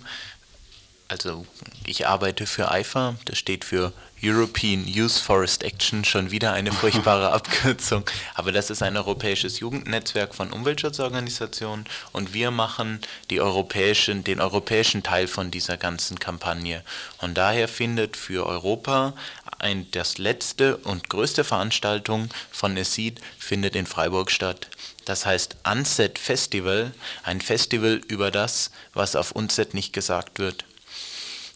also 1.09 1.47
ich 1.87 2.07
arbeite 2.07 2.47
für 2.47 2.71
IFA, 2.73 3.17
das 3.27 3.38
steht 3.38 3.64
für 3.64 3.93
European 4.23 4.87
Youth 4.87 5.12
Forest 5.12 5.62
Action, 5.62 6.05
schon 6.05 6.31
wieder 6.31 6.55
eine 6.55 6.73
furchtbare 6.81 7.31
Abkürzung, 7.33 8.05
aber 8.35 8.53
das 8.53 8.71
ist 8.71 8.83
ein 8.83 8.97
europäisches 8.97 9.61
Jugendnetzwerk 9.61 10.35
von 10.35 10.53
Umweltschutzorganisationen 10.53 11.85
und 12.12 12.33
wir 12.33 12.51
machen 12.51 13.01
europäischen, 13.31 14.25
den 14.25 14.40
europäischen 14.40 15.03
Teil 15.03 15.27
von 15.27 15.51
dieser 15.51 15.77
ganzen 15.77 16.19
Kampagne. 16.19 16.83
Und 17.19 17.35
daher 17.35 17.69
findet 17.69 18.17
für 18.17 18.47
Europa 18.47 19.14
ein, 19.59 19.90
das 19.90 20.19
letzte 20.19 20.79
und 20.79 21.11
größte 21.11 21.45
Veranstaltung 21.45 22.29
von 22.51 22.77
ESID 22.77 23.21
findet 23.38 23.77
in 23.77 23.87
Freiburg 23.87 24.31
statt. 24.31 24.69
Das 25.05 25.27
heißt 25.27 25.57
Unset 25.71 26.19
Festival, 26.19 26.93
ein 27.23 27.40
Festival 27.40 28.01
über 28.09 28.31
das, 28.31 28.71
was 28.95 29.17
auf 29.17 29.33
Unset 29.33 29.75
nicht 29.75 29.93
gesagt 29.93 30.38
wird. 30.38 30.64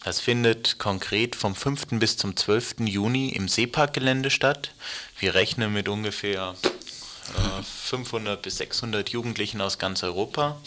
Das 0.03 0.21
findet 0.21 0.79
konkret 0.79 1.35
vom 1.35 1.55
5. 1.55 1.99
bis 1.99 2.15
zum 2.15 2.35
12. 2.35 2.75
Juni 2.85 3.29
im 3.29 3.47
Seeparkgelände 3.47 4.29
statt. 4.29 4.71
Wir 5.19 5.35
rechnen 5.35 5.73
mit 5.73 5.89
ungefähr 5.89 6.55
äh, 6.63 7.63
500 7.63 8.41
bis 8.41 8.57
600 8.57 9.09
Jugendlichen 9.09 9.59
aus 9.59 9.77
ganz 9.77 10.03
Europa. 10.03 10.57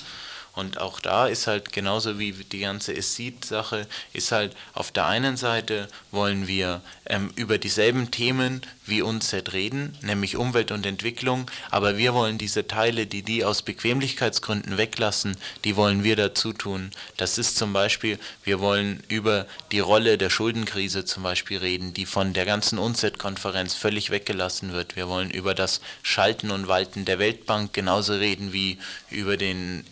Und 0.55 0.79
auch 0.79 1.01
da 1.01 1.29
ist 1.29 1.47
halt 1.47 1.73
genauso 1.73 2.19
wie 2.19 2.33
die 2.33 2.61
ganze 2.61 2.95
ESID-Sache, 2.95 3.87
ist 4.13 4.33
halt 4.33 4.55
auf 4.75 4.93
der 4.93 5.07
einen 5.07 5.39
Seite 5.39 5.89
wollen 6.11 6.47
wir 6.47 6.83
ähm, 7.07 7.31
über 7.37 7.57
dieselben 7.57 8.11
Themen 8.11 8.61
wie 8.85 9.01
UNCED 9.01 9.53
reden, 9.53 9.97
nämlich 10.03 10.37
Umwelt 10.37 10.71
und 10.71 10.85
Entwicklung, 10.85 11.51
aber 11.71 11.97
wir 11.97 12.15
wollen 12.15 12.37
diese 12.37 12.67
Teile, 12.67 13.07
die 13.07 13.23
die 13.23 13.45
aus 13.45 13.63
Bequemlichkeitsgründen 13.63 14.77
weglassen, 14.77 15.37
die 15.65 15.77
wollen 15.77 16.05
wir 16.05 16.17
dazu 16.17 16.53
tun. 16.53 16.91
Das 17.17 17.39
ist 17.39 17.57
zum 17.57 17.73
Beispiel, 17.73 18.19
wir 18.45 18.61
wollen 18.61 19.03
über 19.09 19.47
die 19.71 19.81
Rolle 19.81 20.19
der 20.19 20.31
Schuldenkrise 20.31 21.05
zum 21.05 21.23
Beispiel 21.23 21.59
reden, 21.59 21.95
die 21.95 22.07
von 22.07 22.33
der 22.33 22.45
ganzen 22.45 22.79
UNCED-Konferenz 22.79 23.75
völlig 23.75 24.11
weggelassen 24.11 24.73
wird. 24.73 24.97
Wir 24.97 25.09
wollen 25.09 25.31
über 25.31 25.55
das 25.55 25.81
Schalten 26.03 26.51
und 26.51 26.69
Walten 26.69 27.05
der 27.05 27.19
Weltbank 27.19 27.73
genauso 27.73 28.15
reden 28.15 28.53
wie 28.53 28.79
über 29.11 29.37
den 29.37 29.85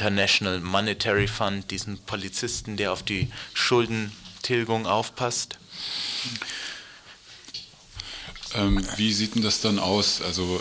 International 0.00 0.60
Monetary 0.60 1.28
Fund, 1.28 1.70
diesen 1.70 1.98
Polizisten, 1.98 2.78
der 2.78 2.90
auf 2.92 3.02
die 3.02 3.28
Schuldentilgung 3.52 4.86
aufpasst. 4.86 5.58
Ähm, 8.54 8.82
wie 8.96 9.12
sieht 9.12 9.34
denn 9.34 9.42
das 9.42 9.60
dann 9.60 9.78
aus? 9.78 10.22
Also 10.22 10.58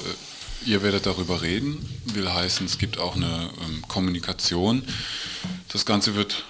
äh, 0.66 0.70
ihr 0.70 0.84
werdet 0.84 1.06
darüber 1.06 1.42
reden, 1.42 2.02
will 2.14 2.30
heißen, 2.30 2.66
es 2.66 2.78
gibt 2.78 2.98
auch 2.98 3.16
eine 3.16 3.50
ähm, 3.66 3.82
Kommunikation. 3.88 4.84
Das 5.70 5.86
Ganze 5.86 6.16
wird 6.16 6.44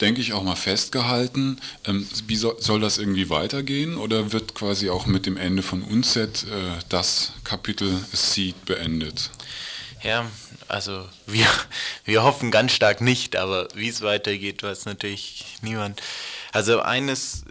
denke 0.00 0.20
ich, 0.20 0.34
auch 0.34 0.42
mal 0.42 0.56
festgehalten. 0.56 1.58
Ähm, 1.84 2.06
wie 2.26 2.36
soll, 2.36 2.56
soll 2.60 2.80
das 2.80 2.98
irgendwie 2.98 3.30
weitergehen 3.30 3.96
oder 3.96 4.32
wird 4.32 4.54
quasi 4.54 4.90
auch 4.90 5.06
mit 5.06 5.24
dem 5.24 5.38
Ende 5.38 5.62
von 5.62 5.82
Unset 5.82 6.44
äh, 6.44 6.78
das 6.90 7.32
Kapitel 7.44 7.90
Seed 8.12 8.66
beendet? 8.66 9.30
Ja, 10.06 10.30
also 10.68 11.08
wir, 11.26 11.46
wir 12.04 12.22
hoffen 12.22 12.52
ganz 12.52 12.70
stark 12.70 13.00
nicht, 13.00 13.34
aber 13.34 13.66
wie 13.74 13.88
es 13.88 14.02
weitergeht, 14.02 14.62
weiß 14.62 14.84
natürlich 14.84 15.44
niemand. 15.62 16.00
Also 16.52 16.80
eines 16.80 17.44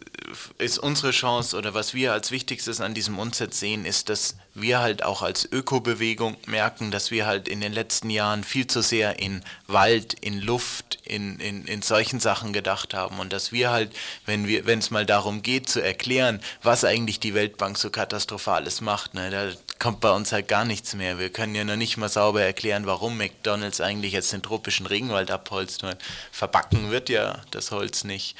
ist 0.57 0.79
unsere 0.79 1.11
Chance 1.11 1.57
oder 1.57 1.73
was 1.73 1.93
wir 1.93 2.13
als 2.13 2.31
Wichtigstes 2.31 2.79
an 2.79 2.93
diesem 2.93 3.19
Unset 3.19 3.53
sehen, 3.53 3.83
ist, 3.83 4.07
dass 4.07 4.37
wir 4.55 4.79
halt 4.79 5.03
auch 5.03 5.21
als 5.21 5.45
Ökobewegung 5.51 6.37
merken, 6.47 6.89
dass 6.89 7.11
wir 7.11 7.27
halt 7.27 7.47
in 7.47 7.61
den 7.61 7.73
letzten 7.73 8.09
Jahren 8.09 8.43
viel 8.43 8.65
zu 8.67 8.81
sehr 8.81 9.19
in 9.19 9.43
Wald, 9.67 10.13
in 10.13 10.39
Luft, 10.39 10.97
in, 11.03 11.39
in, 11.39 11.65
in 11.65 11.81
solchen 11.81 12.19
Sachen 12.19 12.53
gedacht 12.53 12.93
haben 12.93 13.19
und 13.19 13.33
dass 13.33 13.51
wir 13.51 13.69
halt, 13.69 13.93
wenn 14.25 14.47
wir, 14.47 14.65
wenn 14.65 14.79
es 14.79 14.91
mal 14.91 15.05
darum 15.05 15.43
geht 15.43 15.69
zu 15.69 15.81
erklären, 15.81 16.41
was 16.63 16.85
eigentlich 16.85 17.19
die 17.19 17.33
Weltbank 17.33 17.77
so 17.77 17.89
katastrophales 17.89 18.79
macht, 18.81 19.13
ne, 19.13 19.29
da 19.29 19.51
kommt 19.79 19.99
bei 19.99 20.11
uns 20.11 20.31
halt 20.31 20.47
gar 20.47 20.65
nichts 20.65 20.95
mehr. 20.95 21.19
Wir 21.19 21.29
können 21.29 21.53
ja 21.53 21.63
noch 21.63 21.75
nicht 21.75 21.97
mal 21.97 22.09
sauber 22.09 22.41
erklären, 22.41 22.85
warum 22.85 23.17
McDonalds 23.17 23.81
eigentlich 23.81 24.13
jetzt 24.13 24.31
den 24.31 24.41
tropischen 24.41 24.85
Regenwald 24.85 25.31
abholzt. 25.31 25.83
Weil 25.83 25.97
verbacken 26.31 26.91
wird 26.91 27.09
ja 27.09 27.41
das 27.51 27.71
Holz 27.71 28.03
nicht. 28.03 28.35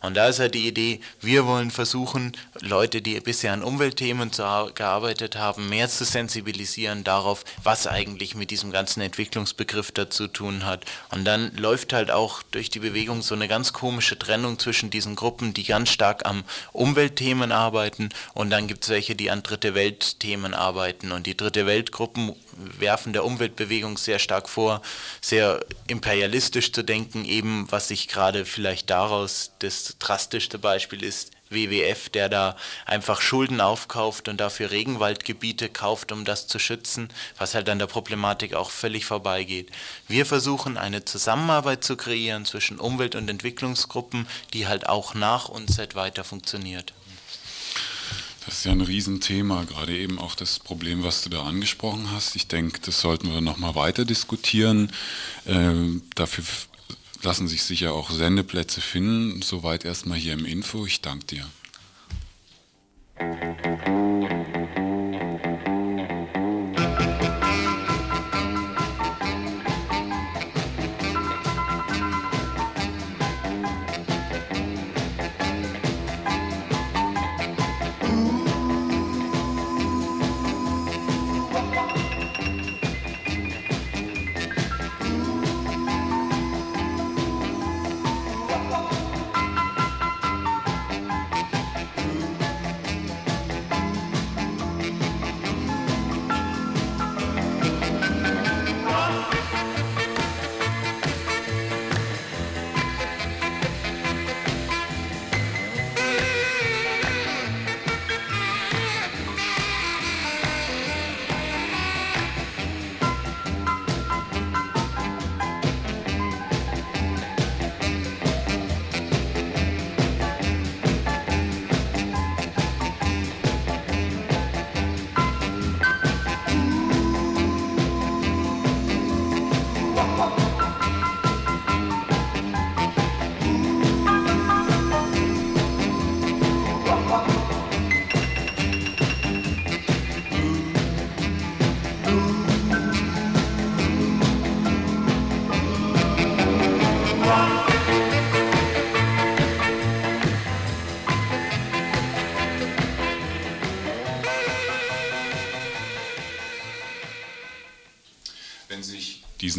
Und 0.00 0.14
da 0.14 0.28
ist 0.28 0.38
halt 0.38 0.54
die 0.54 0.66
Idee, 0.66 1.00
wir 1.20 1.46
wollen 1.46 1.70
versuchen, 1.70 2.32
Leute, 2.60 3.02
die 3.02 3.20
bisher 3.20 3.52
an 3.52 3.62
Umweltthemen 3.62 4.32
zu, 4.32 4.42
gearbeitet 4.74 5.36
haben, 5.36 5.57
mehr 5.58 5.88
zu 5.88 6.04
sensibilisieren 6.04 7.04
darauf, 7.04 7.44
was 7.62 7.86
eigentlich 7.86 8.34
mit 8.34 8.50
diesem 8.50 8.70
ganzen 8.70 9.00
Entwicklungsbegriff 9.00 9.92
dazu 9.92 10.28
tun 10.28 10.64
hat. 10.64 10.84
Und 11.10 11.24
dann 11.24 11.54
läuft 11.56 11.92
halt 11.92 12.10
auch 12.10 12.42
durch 12.42 12.70
die 12.70 12.78
Bewegung 12.78 13.22
so 13.22 13.34
eine 13.34 13.48
ganz 13.48 13.72
komische 13.72 14.18
Trennung 14.18 14.58
zwischen 14.58 14.90
diesen 14.90 15.16
Gruppen, 15.16 15.54
die 15.54 15.64
ganz 15.64 15.90
stark 15.90 16.26
am 16.26 16.44
Umweltthemen 16.72 17.52
arbeiten 17.52 18.10
und 18.34 18.50
dann 18.50 18.68
gibt 18.68 18.84
es 18.84 18.90
welche, 18.90 19.14
die 19.14 19.30
an 19.30 19.42
Dritte 19.42 19.74
Weltthemen 19.74 20.54
arbeiten. 20.54 21.12
Und 21.12 21.26
die 21.26 21.36
Dritte 21.36 21.66
Weltgruppen 21.66 22.34
werfen 22.52 23.12
der 23.12 23.24
Umweltbewegung 23.24 23.96
sehr 23.98 24.18
stark 24.18 24.48
vor, 24.48 24.82
sehr 25.20 25.64
imperialistisch 25.86 26.72
zu 26.72 26.82
denken, 26.82 27.24
eben 27.24 27.66
was 27.70 27.88
sich 27.88 28.08
gerade 28.08 28.44
vielleicht 28.44 28.90
daraus 28.90 29.52
das 29.60 29.96
drastischste 29.98 30.58
Beispiel 30.58 31.02
ist, 31.02 31.30
WWF, 31.50 32.08
der 32.08 32.28
da 32.28 32.56
einfach 32.86 33.20
Schulden 33.20 33.60
aufkauft 33.60 34.28
und 34.28 34.38
dafür 34.38 34.70
Regenwaldgebiete 34.70 35.68
kauft, 35.68 36.12
um 36.12 36.24
das 36.24 36.46
zu 36.46 36.58
schützen, 36.58 37.08
was 37.38 37.54
halt 37.54 37.68
an 37.68 37.78
der 37.78 37.86
Problematik 37.86 38.54
auch 38.54 38.70
völlig 38.70 39.04
vorbeigeht. 39.04 39.70
Wir 40.06 40.26
versuchen 40.26 40.76
eine 40.76 41.04
Zusammenarbeit 41.04 41.84
zu 41.84 41.96
kreieren 41.96 42.44
zwischen 42.44 42.78
Umwelt- 42.78 43.14
und 43.14 43.28
Entwicklungsgruppen, 43.28 44.26
die 44.52 44.66
halt 44.66 44.88
auch 44.88 45.14
nach 45.14 45.48
UNCED 45.48 45.94
weiter 45.94 46.24
funktioniert. 46.24 46.92
Das 48.48 48.60
ist 48.60 48.64
ja 48.64 48.72
ein 48.72 48.80
Riesenthema, 48.80 49.64
gerade 49.64 49.94
eben 49.94 50.18
auch 50.18 50.34
das 50.34 50.58
Problem, 50.58 51.02
was 51.02 51.20
du 51.20 51.28
da 51.28 51.42
angesprochen 51.42 52.10
hast. 52.12 52.34
Ich 52.34 52.48
denke, 52.48 52.80
das 52.80 52.98
sollten 52.98 53.30
wir 53.30 53.42
nochmal 53.42 53.74
weiter 53.74 54.06
diskutieren. 54.06 54.90
Ähm, 55.46 56.00
dafür 56.14 56.44
lassen 57.22 57.48
sich 57.48 57.62
sicher 57.62 57.92
auch 57.92 58.10
Sendeplätze 58.10 58.80
finden. 58.80 59.42
Soweit 59.42 59.84
erstmal 59.84 60.18
hier 60.18 60.34
im 60.34 60.44
Info. 60.44 60.86
Ich 60.86 61.00
danke 61.00 61.26
dir. 61.26 61.46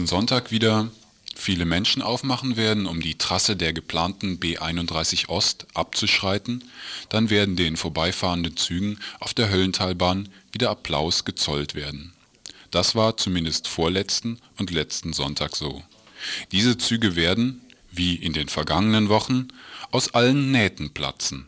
Sonntag 0.09 0.49
wieder 0.49 0.89
viele 1.35 1.65
Menschen 1.65 2.01
aufmachen 2.01 2.57
werden, 2.57 2.87
um 2.87 2.99
die 2.99 3.19
Trasse 3.19 3.55
der 3.55 3.73
geplanten 3.73 4.39
B31 4.39 5.29
Ost 5.29 5.67
abzuschreiten, 5.75 6.63
dann 7.09 7.29
werden 7.29 7.55
den 7.55 7.77
vorbeifahrenden 7.77 8.57
Zügen 8.57 8.97
auf 9.19 9.35
der 9.35 9.51
Höllentalbahn 9.51 10.29
wieder 10.51 10.71
Applaus 10.71 11.25
gezollt 11.25 11.75
werden. 11.75 12.11
Das 12.71 12.95
war 12.95 13.17
zumindest 13.17 13.67
vorletzten 13.67 14.39
und 14.57 14.71
letzten 14.71 15.13
Sonntag 15.13 15.55
so. 15.55 15.83
Diese 16.51 16.79
Züge 16.79 17.15
werden, 17.15 17.61
wie 17.91 18.15
in 18.15 18.33
den 18.33 18.49
vergangenen 18.49 19.09
Wochen, 19.09 19.49
aus 19.91 20.15
allen 20.15 20.51
Nähten 20.51 20.89
platzen. 20.91 21.45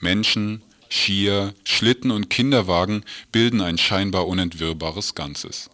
Menschen, 0.00 0.60
Skier, 0.90 1.54
Schlitten 1.64 2.10
und 2.10 2.28
Kinderwagen 2.28 3.04
bilden 3.32 3.62
ein 3.62 3.78
scheinbar 3.78 4.26
unentwirrbares 4.26 5.14
Ganzes. 5.14 5.70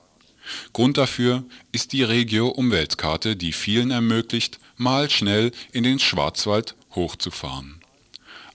Grund 0.72 0.96
dafür 0.96 1.44
ist 1.72 1.92
die 1.92 2.02
Regio-Umweltkarte, 2.02 3.36
die 3.36 3.52
vielen 3.52 3.90
ermöglicht, 3.90 4.58
mal 4.76 5.10
schnell 5.10 5.52
in 5.72 5.82
den 5.84 5.98
Schwarzwald 5.98 6.74
hochzufahren. 6.94 7.80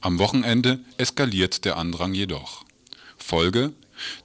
Am 0.02 0.20
Wochenende 0.20 0.80
eskaliert 0.98 1.66
der 1.66 1.78
Andrang 1.78 2.14
jedoch. 2.14 2.66
Folge: 3.18 3.74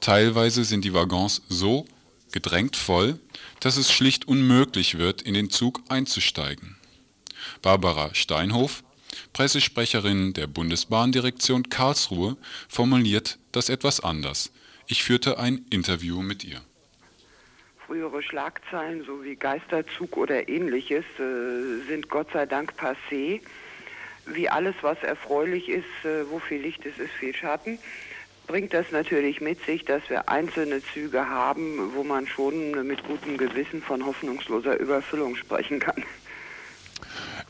Teilweise 0.01 0.65
sind 0.65 0.85
die 0.85 0.95
Waggons 0.95 1.43
so 1.49 1.87
gedrängt 2.33 2.77
voll, 2.77 3.19
dass 3.61 3.77
es 3.77 3.93
schlicht 3.93 4.29
unmöglich 4.29 4.99
wird, 4.99 5.23
in 5.23 5.35
den 5.35 5.51
Zug 5.51 5.83
einzusteigen. 5.89 6.77
Barbara 7.63 8.15
Steinhof, 8.15 8.83
Pressesprecherin 9.33 10.33
der 10.33 10.47
Bundesbahndirektion 10.47 11.69
Karlsruhe, 11.69 12.37
formuliert 12.69 13.39
das 13.53 13.69
etwas 13.69 14.01
anders. 14.01 14.51
Ich 14.87 15.03
führte 15.03 15.39
ein 15.39 15.65
Interview 15.71 16.23
mit 16.23 16.45
ihr. 16.45 16.61
Frühere 17.87 18.21
Schlagzeilen 18.21 19.05
sowie 19.05 19.37
Geisterzug 19.37 20.17
oder 20.17 20.49
ähnliches 20.49 21.05
äh, 21.21 21.87
sind 21.89 22.09
Gott 22.09 22.27
sei 22.33 22.45
Dank 22.45 22.75
passé. 22.77 23.41
Wie 24.27 24.49
alles, 24.49 24.75
was 24.83 25.01
erfreulich 25.05 25.69
ist, 25.69 25.85
äh, 26.05 26.29
wo 26.29 26.41
viel 26.41 26.63
Licht 26.63 26.85
ist, 26.85 26.99
ist 26.99 27.13
viel 27.13 27.33
Schatten, 27.33 27.79
bringt 28.49 28.75
das 28.75 28.91
natürlich 28.91 29.41
mit 29.41 29.65
sich, 29.65 29.85
dass 29.85 30.03
wir 30.11 30.29
einzelne 30.29 30.83
Züge 30.83 31.29
haben, 31.29 31.95
wo 31.95 32.03
man 32.03 32.27
schon 32.27 32.87
mit 32.87 33.05
gutem 33.05 33.39
Gewissen 33.39 33.81
von 33.81 34.05
hoffnungsloser 34.05 34.81
Überfüllung 34.81 35.37
sprechen 35.37 35.79
kann. 35.79 36.03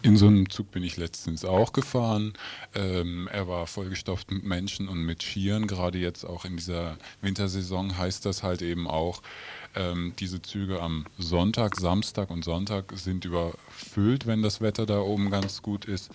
In 0.03 0.17
so 0.17 0.27
einem 0.27 0.49
Zug 0.51 0.71
bin 0.71 0.85
ich 0.85 0.97
letztens 0.97 1.45
auch 1.45 1.73
gefahren. 1.73 2.35
Ähm, 2.75 3.29
er 3.33 3.49
war 3.49 3.67
vollgestopft 3.67 4.31
mit 4.31 4.45
Menschen 4.45 4.89
und 4.89 4.99
mit 4.99 5.23
Skiern. 5.23 5.67
Gerade 5.67 5.99
jetzt 5.99 6.25
auch 6.25 6.45
in 6.45 6.57
dieser 6.57 6.99
Wintersaison 7.23 7.97
heißt 7.97 8.25
das 8.25 8.43
halt 8.43 8.63
eben 8.63 8.87
auch, 8.87 9.23
ähm, 9.77 10.15
diese 10.19 10.43
Züge 10.43 10.81
am 10.81 11.07
Sonntag, 11.19 11.77
Samstag 11.77 12.31
und 12.31 12.45
Sonntag 12.45 12.93
sind 12.95 13.25
überfüllt, 13.25 14.27
wenn 14.27 14.43
das 14.43 14.61
Wetter 14.61 14.87
da 14.87 15.01
oben 15.01 15.31
ganz 15.31 15.63
gut 15.63 15.85
ist. 15.85 16.11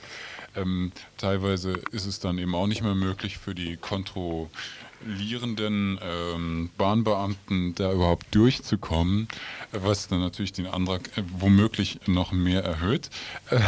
Ähm, 0.56 0.92
teilweise 1.18 1.74
ist 1.92 2.06
es 2.06 2.20
dann 2.20 2.38
eben 2.38 2.56
auch 2.56 2.68
nicht 2.68 2.84
mehr 2.84 2.96
möglich 2.96 3.38
für 3.38 3.56
die 3.56 3.78
kontrollierenden 3.78 6.00
ähm, 6.02 6.70
Bahnbeamten 6.78 7.76
da 7.76 7.94
überhaupt 7.94 8.34
durchzukommen, 8.36 9.28
was 9.72 10.08
dann 10.08 10.20
natürlich 10.20 10.54
den 10.54 10.68
Antrag 10.68 11.18
äh, 11.18 11.24
womöglich 11.40 12.00
noch 12.08 12.32
mehr 12.32 12.64
erhöht. 12.64 13.10
Äh, 13.50 13.60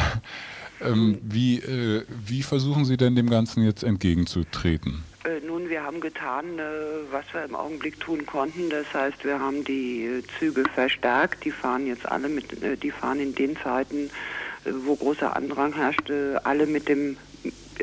ähm, 0.82 1.20
wie, 1.24 1.60
äh, 1.60 2.04
wie 2.26 2.44
versuchen 2.44 2.86
Sie 2.86 2.98
denn 2.98 3.16
dem 3.16 3.30
Ganzen 3.30 3.64
jetzt 3.64 3.84
entgegenzutreten? 3.84 5.04
Äh, 5.24 5.40
nun, 5.46 5.70
wir 5.70 5.84
haben 5.84 6.02
getan, 6.02 6.60
äh, 6.60 6.64
was 7.12 7.24
wir 7.34 7.46
im 7.46 7.56
Augenblick 7.56 8.00
tun 8.00 8.26
konnten. 8.26 8.70
Das 8.70 8.94
heißt, 8.94 9.24
wir 9.24 9.40
haben 9.40 9.64
die 9.64 10.04
äh, 10.06 10.24
Züge 10.38 10.66
verstärkt. 10.76 11.46
Die 11.46 11.52
fahren 11.52 11.88
jetzt 11.88 12.06
alle 12.06 12.28
mit, 12.28 12.62
äh, 12.62 12.76
die 12.76 12.92
fahren 12.92 13.22
in 13.22 13.34
den 13.34 13.56
Zeiten, 13.56 14.10
äh, 14.66 14.72
wo 14.84 14.96
großer 14.96 15.34
Andrang 15.36 15.74
herrscht, 15.74 16.12
alle 16.44 16.66
mit 16.66 16.90
dem 16.90 17.18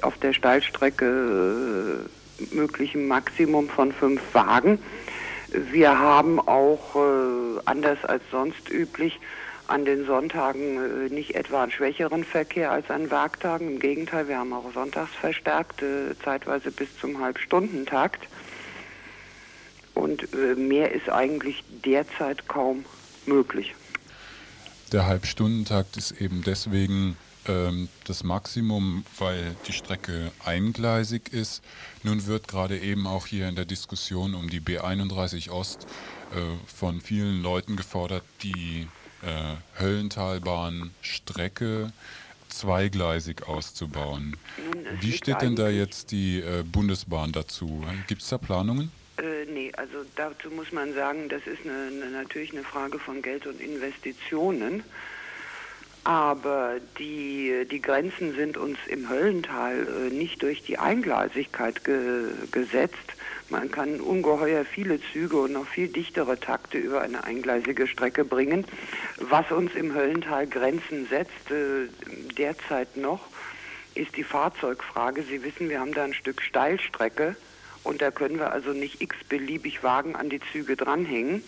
auf 0.02 0.18
der 0.18 0.32
Steilstrecke 0.32 2.06
möglichen 2.52 3.08
Maximum 3.08 3.68
von 3.68 3.92
fünf 3.92 4.20
Wagen. 4.32 4.78
Wir 5.48 5.98
haben 5.98 6.38
auch, 6.38 6.94
anders 7.64 7.98
als 8.04 8.22
sonst 8.30 8.70
üblich, 8.70 9.18
an 9.70 9.84
den 9.84 10.04
Sonntagen 10.04 11.06
äh, 11.06 11.08
nicht 11.08 11.34
etwa 11.34 11.62
einen 11.62 11.72
schwächeren 11.72 12.24
Verkehr 12.24 12.70
als 12.70 12.90
an 12.90 13.10
Werktagen. 13.10 13.68
Im 13.68 13.78
Gegenteil, 13.78 14.28
wir 14.28 14.38
haben 14.38 14.52
auch 14.52 14.72
sonntags 14.72 15.12
verstärkt, 15.12 15.82
äh, 15.82 16.14
zeitweise 16.24 16.70
bis 16.70 16.88
zum 16.98 17.20
Halbstundentakt. 17.20 18.26
Und 19.94 20.22
äh, 20.34 20.54
mehr 20.54 20.92
ist 20.92 21.08
eigentlich 21.08 21.62
derzeit 21.84 22.48
kaum 22.48 22.84
möglich. 23.26 23.74
Der 24.92 25.06
Halbstundentakt 25.06 25.96
ist 25.96 26.20
eben 26.20 26.42
deswegen 26.44 27.16
ähm, 27.46 27.88
das 28.04 28.24
Maximum, 28.24 29.04
weil 29.18 29.54
die 29.68 29.72
Strecke 29.72 30.32
eingleisig 30.44 31.32
ist. 31.32 31.62
Nun 32.02 32.26
wird 32.26 32.48
gerade 32.48 32.78
eben 32.78 33.06
auch 33.06 33.26
hier 33.26 33.48
in 33.48 33.54
der 33.54 33.66
Diskussion 33.66 34.34
um 34.34 34.50
die 34.50 34.60
B31 34.60 35.50
Ost 35.50 35.86
äh, 36.32 36.40
von 36.66 37.00
vielen 37.00 37.42
Leuten 37.42 37.76
gefordert, 37.76 38.24
die 38.42 38.88
äh, 39.22 39.56
Höllentalbahn-Strecke 39.80 41.92
zweigleisig 42.48 43.48
auszubauen. 43.48 44.36
Nun, 44.56 44.86
Wie 45.00 45.12
steht 45.12 45.40
denn 45.40 45.56
da 45.56 45.68
jetzt 45.68 46.10
die 46.10 46.40
äh, 46.40 46.64
Bundesbahn 46.64 47.32
dazu? 47.32 47.84
Gibt 48.08 48.22
es 48.22 48.28
da 48.28 48.38
Planungen? 48.38 48.90
Äh, 49.18 49.44
nee, 49.52 49.72
also 49.76 49.98
dazu 50.16 50.50
muss 50.50 50.72
man 50.72 50.94
sagen, 50.94 51.28
das 51.28 51.46
ist 51.46 51.60
eine, 51.64 52.04
eine, 52.04 52.10
natürlich 52.10 52.52
eine 52.52 52.64
Frage 52.64 52.98
von 52.98 53.22
Geld 53.22 53.46
und 53.46 53.60
Investitionen. 53.60 54.82
Aber 56.04 56.76
die, 56.98 57.66
die 57.70 57.82
Grenzen 57.82 58.34
sind 58.34 58.56
uns 58.56 58.78
im 58.86 59.08
Höllental 59.10 59.86
äh, 59.86 60.14
nicht 60.14 60.42
durch 60.42 60.62
die 60.62 60.78
Eingleisigkeit 60.78 61.84
ge, 61.84 62.30
gesetzt. 62.50 62.96
Man 63.50 63.70
kann 63.70 64.00
ungeheuer 64.00 64.64
viele 64.64 65.00
Züge 65.12 65.36
und 65.36 65.52
noch 65.52 65.66
viel 65.66 65.88
dichtere 65.88 66.38
Takte 66.38 66.78
über 66.78 67.02
eine 67.02 67.24
eingleisige 67.24 67.86
Strecke 67.86 68.24
bringen. 68.24 68.64
Was 69.18 69.50
uns 69.50 69.74
im 69.74 69.94
Höllental 69.94 70.46
Grenzen 70.46 71.06
setzt, 71.08 71.50
äh, 71.50 71.88
derzeit 72.38 72.96
noch, 72.96 73.26
ist 73.94 74.16
die 74.16 74.24
Fahrzeugfrage. 74.24 75.22
Sie 75.22 75.42
wissen, 75.42 75.68
wir 75.68 75.80
haben 75.80 75.92
da 75.92 76.04
ein 76.04 76.14
Stück 76.14 76.40
Steilstrecke 76.40 77.36
und 77.82 78.00
da 78.00 78.10
können 78.10 78.38
wir 78.38 78.52
also 78.52 78.72
nicht 78.72 79.02
x-beliebig 79.02 79.82
Wagen 79.82 80.16
an 80.16 80.30
die 80.30 80.40
Züge 80.52 80.76
dranhängen. 80.76 81.42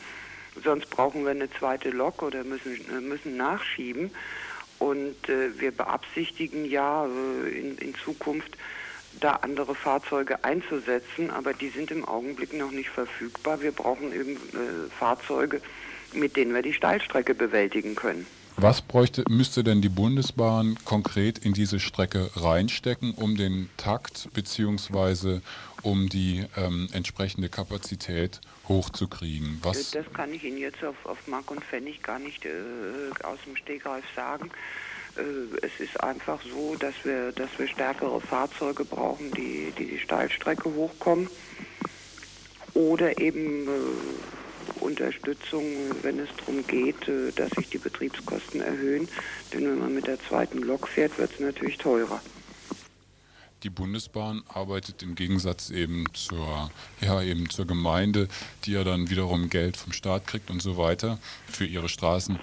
Sonst 0.63 0.91
brauchen 0.91 1.25
wir 1.25 1.31
eine 1.31 1.51
zweite 1.51 1.91
Lok 1.91 2.23
oder 2.23 2.45
müssen, 2.45 2.81
äh, 2.91 3.01
müssen 3.01 3.37
nachschieben. 3.37 4.11
Und 4.79 5.29
äh, 5.29 5.59
wir 5.61 5.71
beabsichtigen 5.71 6.65
ja 6.65 7.07
äh, 7.07 7.49
in, 7.49 7.79
in 7.79 7.95
Zukunft 7.95 8.57
da 9.21 9.33
andere 9.37 9.75
Fahrzeuge 9.75 10.43
einzusetzen, 10.45 11.31
aber 11.31 11.53
die 11.53 11.69
sind 11.69 11.91
im 11.91 12.05
Augenblick 12.05 12.53
noch 12.53 12.71
nicht 12.71 12.89
verfügbar. 12.89 13.61
Wir 13.61 13.73
brauchen 13.73 14.13
eben 14.13 14.37
äh, 14.37 14.91
Fahrzeuge, 14.99 15.61
mit 16.13 16.37
denen 16.37 16.55
wir 16.55 16.63
die 16.63 16.73
Steilstrecke 16.73 17.35
bewältigen 17.35 17.95
können. 17.95 18.27
Was 18.57 18.83
bräuchte, 18.83 19.25
müsste 19.29 19.65
denn 19.65 19.81
die 19.81 19.89
Bundesbahn 19.89 20.77
konkret 20.85 21.39
in 21.39 21.53
diese 21.53 21.81
Strecke 21.81 22.31
reinstecken, 22.37 23.15
um 23.15 23.37
den 23.37 23.71
Takt 23.77 24.29
bzw. 24.35 25.41
um 25.83 26.09
die 26.09 26.45
ähm, 26.57 26.89
entsprechende 26.93 27.49
Kapazität 27.49 28.41
hochzukriegen? 28.69 29.59
Was, 29.63 29.91
Das 29.91 30.13
kann 30.13 30.33
ich 30.33 30.45
Ihnen 30.45 30.59
jetzt 30.59 30.85
auf, 30.85 30.97
auf 31.05 31.27
Mark 31.27 31.51
und 31.51 31.65
Pfennig 31.65 32.03
gar 32.03 32.19
nicht 32.19 32.45
äh, 32.45 32.51
aus 33.25 33.39
dem 33.47 33.57
Stegreif 33.57 34.05
sagen. 34.15 34.51
Äh, 35.17 35.67
es 35.67 35.81
ist 35.81 36.03
einfach 36.03 36.41
so, 36.43 36.77
dass 36.77 36.95
wir, 37.05 37.33
dass 37.33 37.51
wir 37.59 37.67
stärkere 37.67 38.21
Fahrzeuge 38.21 38.85
brauchen, 38.85 39.31
die 39.33 39.73
die, 39.79 39.87
die 39.87 39.99
Steilstrecke 39.99 40.73
hochkommen. 40.73 41.29
Oder 42.75 43.19
eben 43.19 43.67
äh, 43.67 43.71
Unterstützung, 44.81 45.65
wenn 46.03 46.19
es 46.19 46.29
darum 46.39 46.67
geht, 46.67 47.09
äh, 47.09 47.33
dass 47.35 47.51
sich 47.51 47.69
die 47.69 47.79
Betriebskosten 47.79 48.61
erhöhen. 48.61 49.09
Denn 49.53 49.65
wenn 49.65 49.79
man 49.79 49.95
mit 49.95 50.07
der 50.07 50.21
zweiten 50.21 50.59
Lok 50.59 50.89
fährt, 50.89 51.19
wird 51.19 51.33
es 51.33 51.41
natürlich 51.41 51.79
teurer. 51.79 52.21
die 53.63 53.71
Bundesbahn 53.71 54.43
arbeitet 54.49 55.03
im 55.03 55.15
Gegensatz 55.15 55.71
eben 55.71 56.07
zur, 56.15 56.71
ja, 57.01 57.23
eben 57.23 57.49
zur 57.49 57.67
Gemeinde, 57.67 58.29
die 58.65 58.73
ja 58.73 58.83
dann 58.83 59.09
wiederum 59.09 59.51
Geld 59.51 59.77
vom 59.77 59.93
Staat 59.93 60.27
kriegt 60.27 60.51
und 60.51 60.61
so 60.61 60.77
weiter 60.77 61.19
für 61.47 61.65
ihre 61.65 61.89
Straßen, 61.89 62.41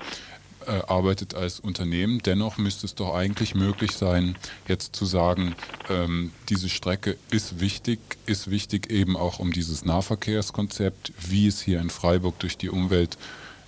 äh, 0.69 0.83
arbeitet 0.87 1.33
als 1.33 1.59
Unternehmen. 1.59 2.19
Dennoch 2.19 2.57
müsste 2.57 2.85
es 2.85 2.93
doch 2.93 3.15
eigentlich 3.15 3.55
möglich 3.55 3.93
sein, 3.93 4.35
jetzt 4.67 4.95
zu 4.95 5.05
sagen, 5.05 5.55
ähm, 5.89 6.31
diese 6.47 6.69
Strecke 6.69 7.17
ist 7.31 7.59
wichtig, 7.59 7.99
ist 8.27 8.51
wichtig 8.51 8.91
eben 8.91 9.17
auch 9.17 9.39
um 9.39 9.51
dieses 9.51 9.83
Nahverkehrskonzept, 9.83 11.11
wie 11.27 11.47
es 11.47 11.59
hier 11.61 11.79
in 11.79 11.89
Freiburg 11.89 12.37
durch 12.39 12.57
die 12.57 12.69
Umwelt 12.69 13.17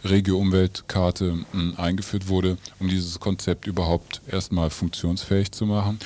Regio-Umweltkarte 0.03 1.39
mh, 1.53 1.79
eingeführt 1.79 2.27
wurde, 2.27 2.57
um 2.79 2.87
dieses 2.87 3.19
Konzept 3.19 3.67
überhaupt 3.67 4.21
erstmal 4.27 4.69
funktionsfähig 4.69 5.51
zu 5.51 5.65
machen. 5.65 5.99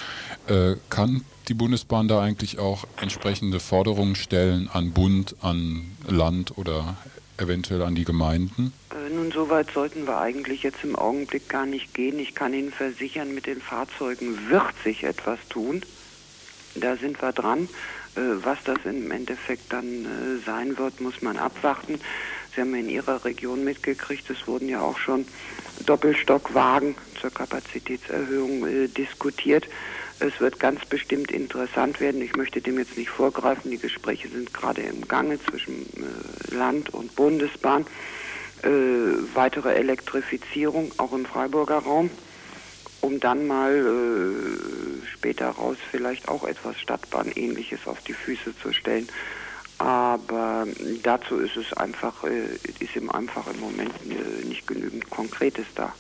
Äh, 0.48 0.76
kann 0.90 1.24
die 1.48 1.54
Bundesbahn 1.54 2.08
da 2.08 2.22
eigentlich 2.22 2.60
auch 2.60 2.86
entsprechende 3.02 3.60
Forderungen 3.60 4.16
stellen 4.16 4.70
an 4.72 4.92
Bund, 4.92 5.36
an 5.42 5.92
Land 6.08 6.58
oder 6.58 6.98
eventuell 7.38 7.82
an 7.82 7.96
die 7.96 8.06
Gemeinden? 8.06 8.74
Äh, 8.92 9.14
Nun, 9.14 9.32
so 9.32 9.50
weit 9.50 9.72
sollten 9.72 10.08
wir 10.08 10.18
eigentlich 10.20 10.64
jetzt 10.64 10.84
im 10.84 10.96
Augenblick 10.96 11.50
gar 11.50 11.66
nicht 11.66 11.94
gehen. 11.94 12.20
Ich 12.20 12.36
kann 12.36 12.54
Ihnen 12.54 12.72
versichern, 12.72 13.34
mit 13.34 13.46
den 13.46 13.62
Fahrzeugen 13.62 14.50
wird 14.50 14.74
sich 14.84 15.04
etwas 15.04 15.40
tun. 15.50 15.82
Da 16.76 16.98
sind 16.98 17.22
wir 17.22 17.32
dran. 17.32 17.70
Äh, 18.16 18.22
Was 18.44 18.60
das 18.64 18.78
im 18.86 19.12
Endeffekt 19.12 19.72
dann 19.72 19.86
äh, 19.86 20.46
sein 20.46 20.78
wird, 20.78 21.02
muss 21.02 21.22
man 21.22 21.38
abwarten. 21.38 22.00
Sie 22.56 22.62
haben 22.62 22.74
in 22.76 22.90
Ihrer 22.90 23.26
Region 23.26 23.64
mitgekriegt, 23.66 24.30
es 24.30 24.48
wurden 24.48 24.70
ja 24.70 24.82
auch 24.82 24.98
schon 24.98 25.26
Doppelstockwagen 25.86 26.96
zur 27.20 27.30
Kapazitätserhöhung 27.30 28.66
diskutiert. 28.94 29.68
Es 30.20 30.40
wird 30.40 30.60
ganz 30.60 30.86
bestimmt 30.86 31.32
interessant 31.32 32.00
werden. 32.00 32.22
Ich 32.22 32.36
möchte 32.36 32.62
dem 32.62 32.78
jetzt 32.80 32.98
nicht 32.98 33.10
vorgreifen. 33.10 33.72
Die 33.72 33.78
Gespräche 33.78 34.30
sind 34.30 34.54
gerade 34.54 34.82
im 34.82 35.08
Gange 35.08 35.40
zwischen 35.44 35.86
äh, 35.86 36.56
Land 36.56 36.94
und 36.94 37.16
Bundesbahn. 37.16 37.86
Äh, 38.64 38.70
weitere 39.34 39.74
Elektrifizierung 39.76 40.92
auch 40.98 41.12
im 41.12 41.26
Freiburger 41.26 41.80
Raum, 41.80 42.10
um 43.02 43.20
dann 43.20 43.46
mal 43.46 43.76
äh, 43.76 45.06
später 45.08 45.50
raus 45.50 45.78
vielleicht 45.92 46.30
auch 46.30 46.46
etwas 46.46 46.80
Stadtbahnähnliches 46.80 47.86
auf 47.86 48.02
die 48.02 48.14
Füße 48.14 48.58
zu 48.62 48.72
stellen. 48.72 49.10
Aber 49.78 50.66
dazu 51.04 51.38
ist 51.40 51.58
es 51.58 51.74
einfach, 51.74 52.24
äh, 52.24 52.46
ist 52.80 52.96
ihm 52.96 53.10
einfach 53.10 53.46
im 53.54 53.60
Moment 53.60 53.92
äh, 54.10 54.46
nicht 54.46 54.66
genügend 54.66 55.10
Konkretes 55.10 55.66
da. 55.76 55.94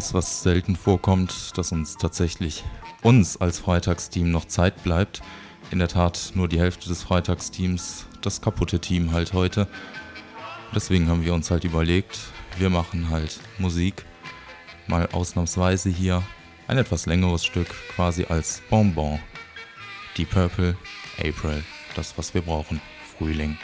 Das, 0.00 0.14
was 0.14 0.42
selten 0.42 0.76
vorkommt, 0.76 1.56
dass 1.58 1.72
uns 1.72 1.96
tatsächlich 1.96 2.64
uns 3.02 3.40
als 3.40 3.58
Freitagsteam 3.58 4.30
noch 4.30 4.46
Zeit 4.46 4.82
bleibt. 4.82 5.22
In 5.70 5.78
der 5.78 5.88
Tat 5.88 6.32
nur 6.34 6.48
die 6.48 6.58
Hälfte 6.58 6.88
des 6.88 7.02
Freitagsteams, 7.02 8.06
das 8.22 8.40
kaputte 8.40 8.80
Team 8.80 9.12
halt 9.12 9.32
heute. 9.32 9.68
Deswegen 10.74 11.08
haben 11.08 11.24
wir 11.24 11.34
uns 11.34 11.50
halt 11.50 11.64
überlegt, 11.64 12.18
wir 12.58 12.70
machen 12.70 13.10
halt 13.10 13.40
Musik, 13.58 14.04
mal 14.86 15.08
ausnahmsweise 15.12 15.88
hier 15.88 16.22
ein 16.68 16.78
etwas 16.78 17.06
längeres 17.06 17.44
Stück 17.44 17.68
quasi 17.94 18.26
als 18.28 18.62
Bonbon. 18.70 19.18
Die 20.16 20.24
Purple, 20.24 20.76
April, 21.18 21.64
das 21.94 22.16
was 22.16 22.34
wir 22.34 22.42
brauchen, 22.42 22.80
Frühling. 23.16 23.56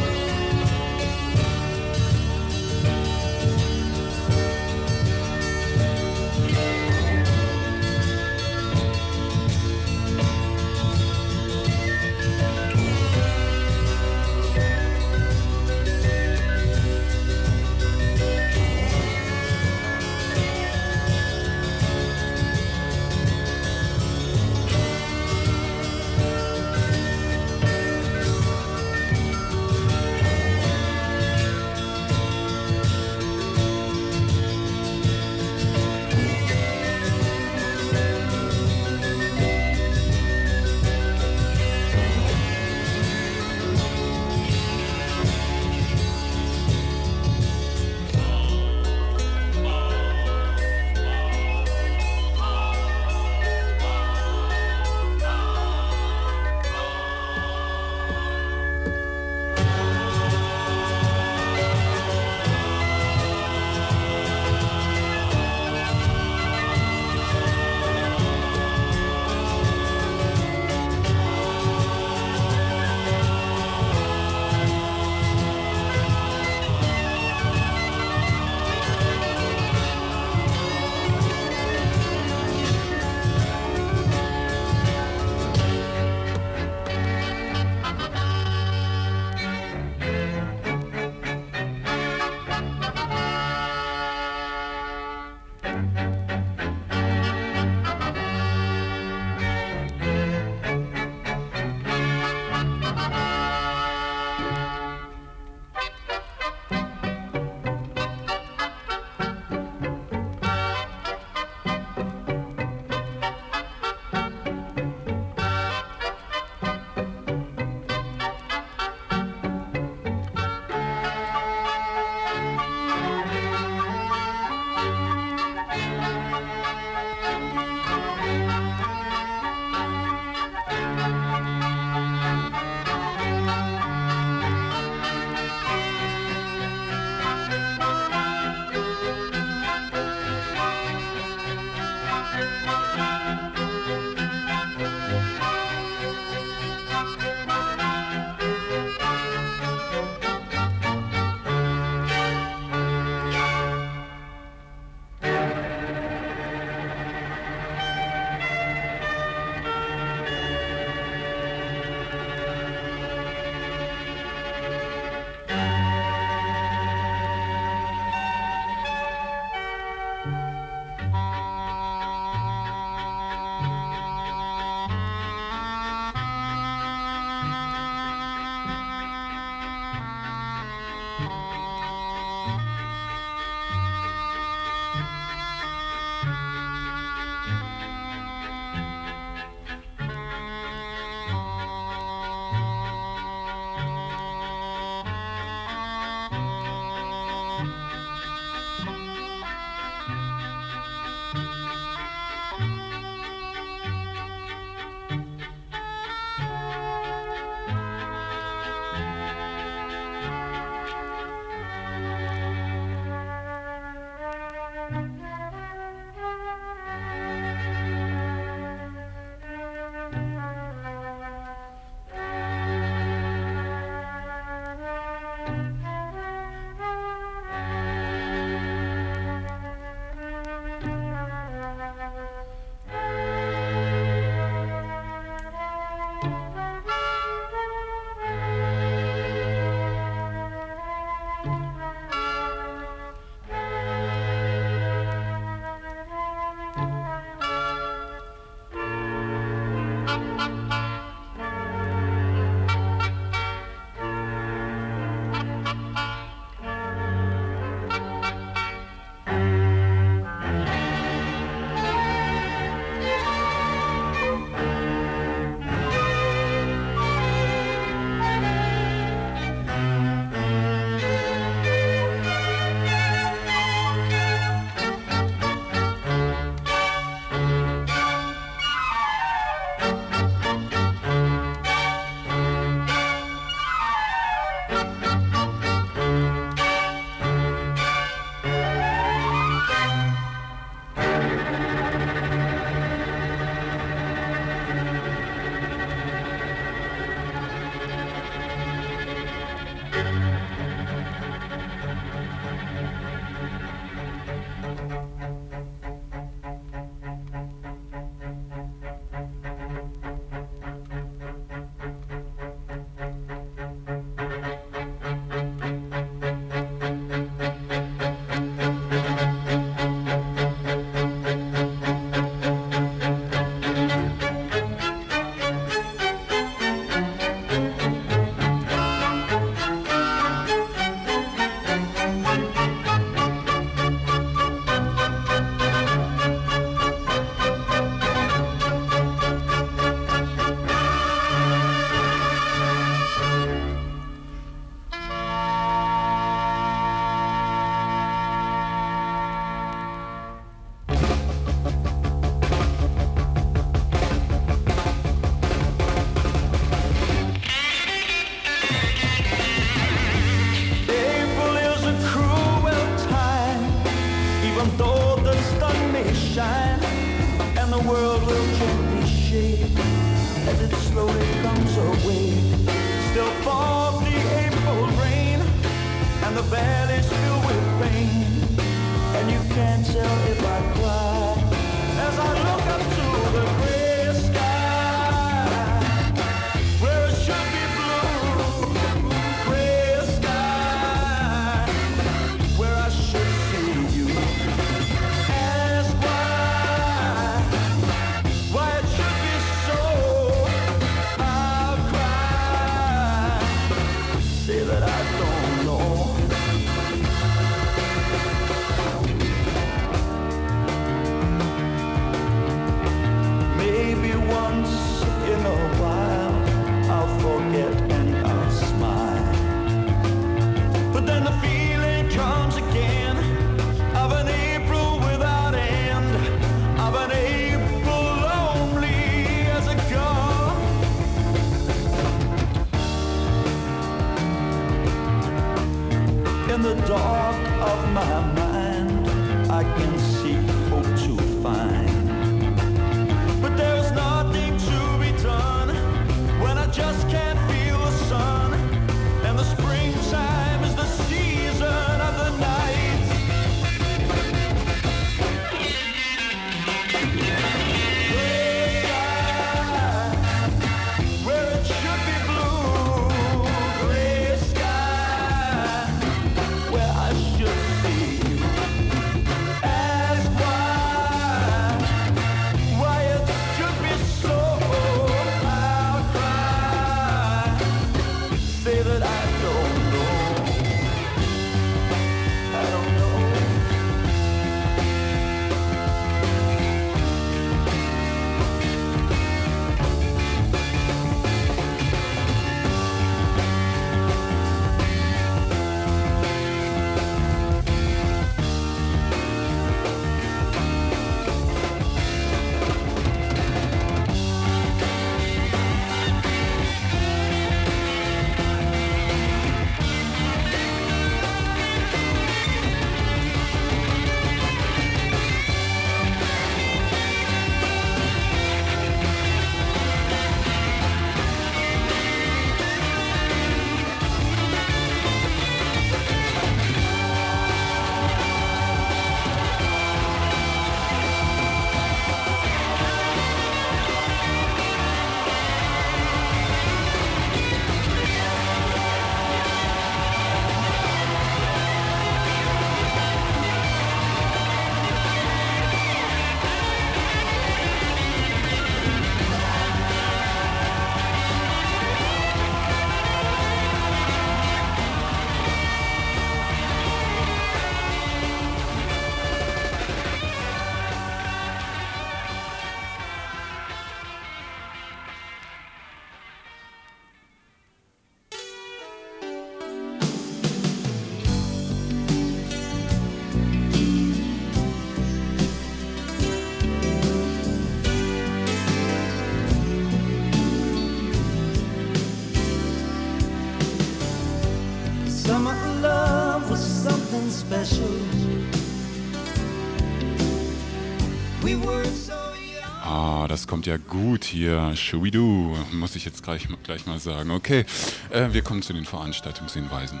Ah, 592.82 593.26
das 593.28 593.46
kommt 593.46 593.66
ja 593.66 593.76
gut 593.76 594.24
hier. 594.24 594.74
Shuidu, 594.76 595.56
muss 595.72 595.96
ich 595.96 596.04
jetzt 596.04 596.22
gleich, 596.22 596.48
gleich 596.62 596.86
mal 596.86 596.98
sagen. 596.98 597.30
Okay, 597.30 597.64
äh, 598.10 598.32
wir 598.32 598.42
kommen 598.42 598.62
zu 598.62 598.72
den 598.72 598.84
Veranstaltungshinweisen. 598.84 600.00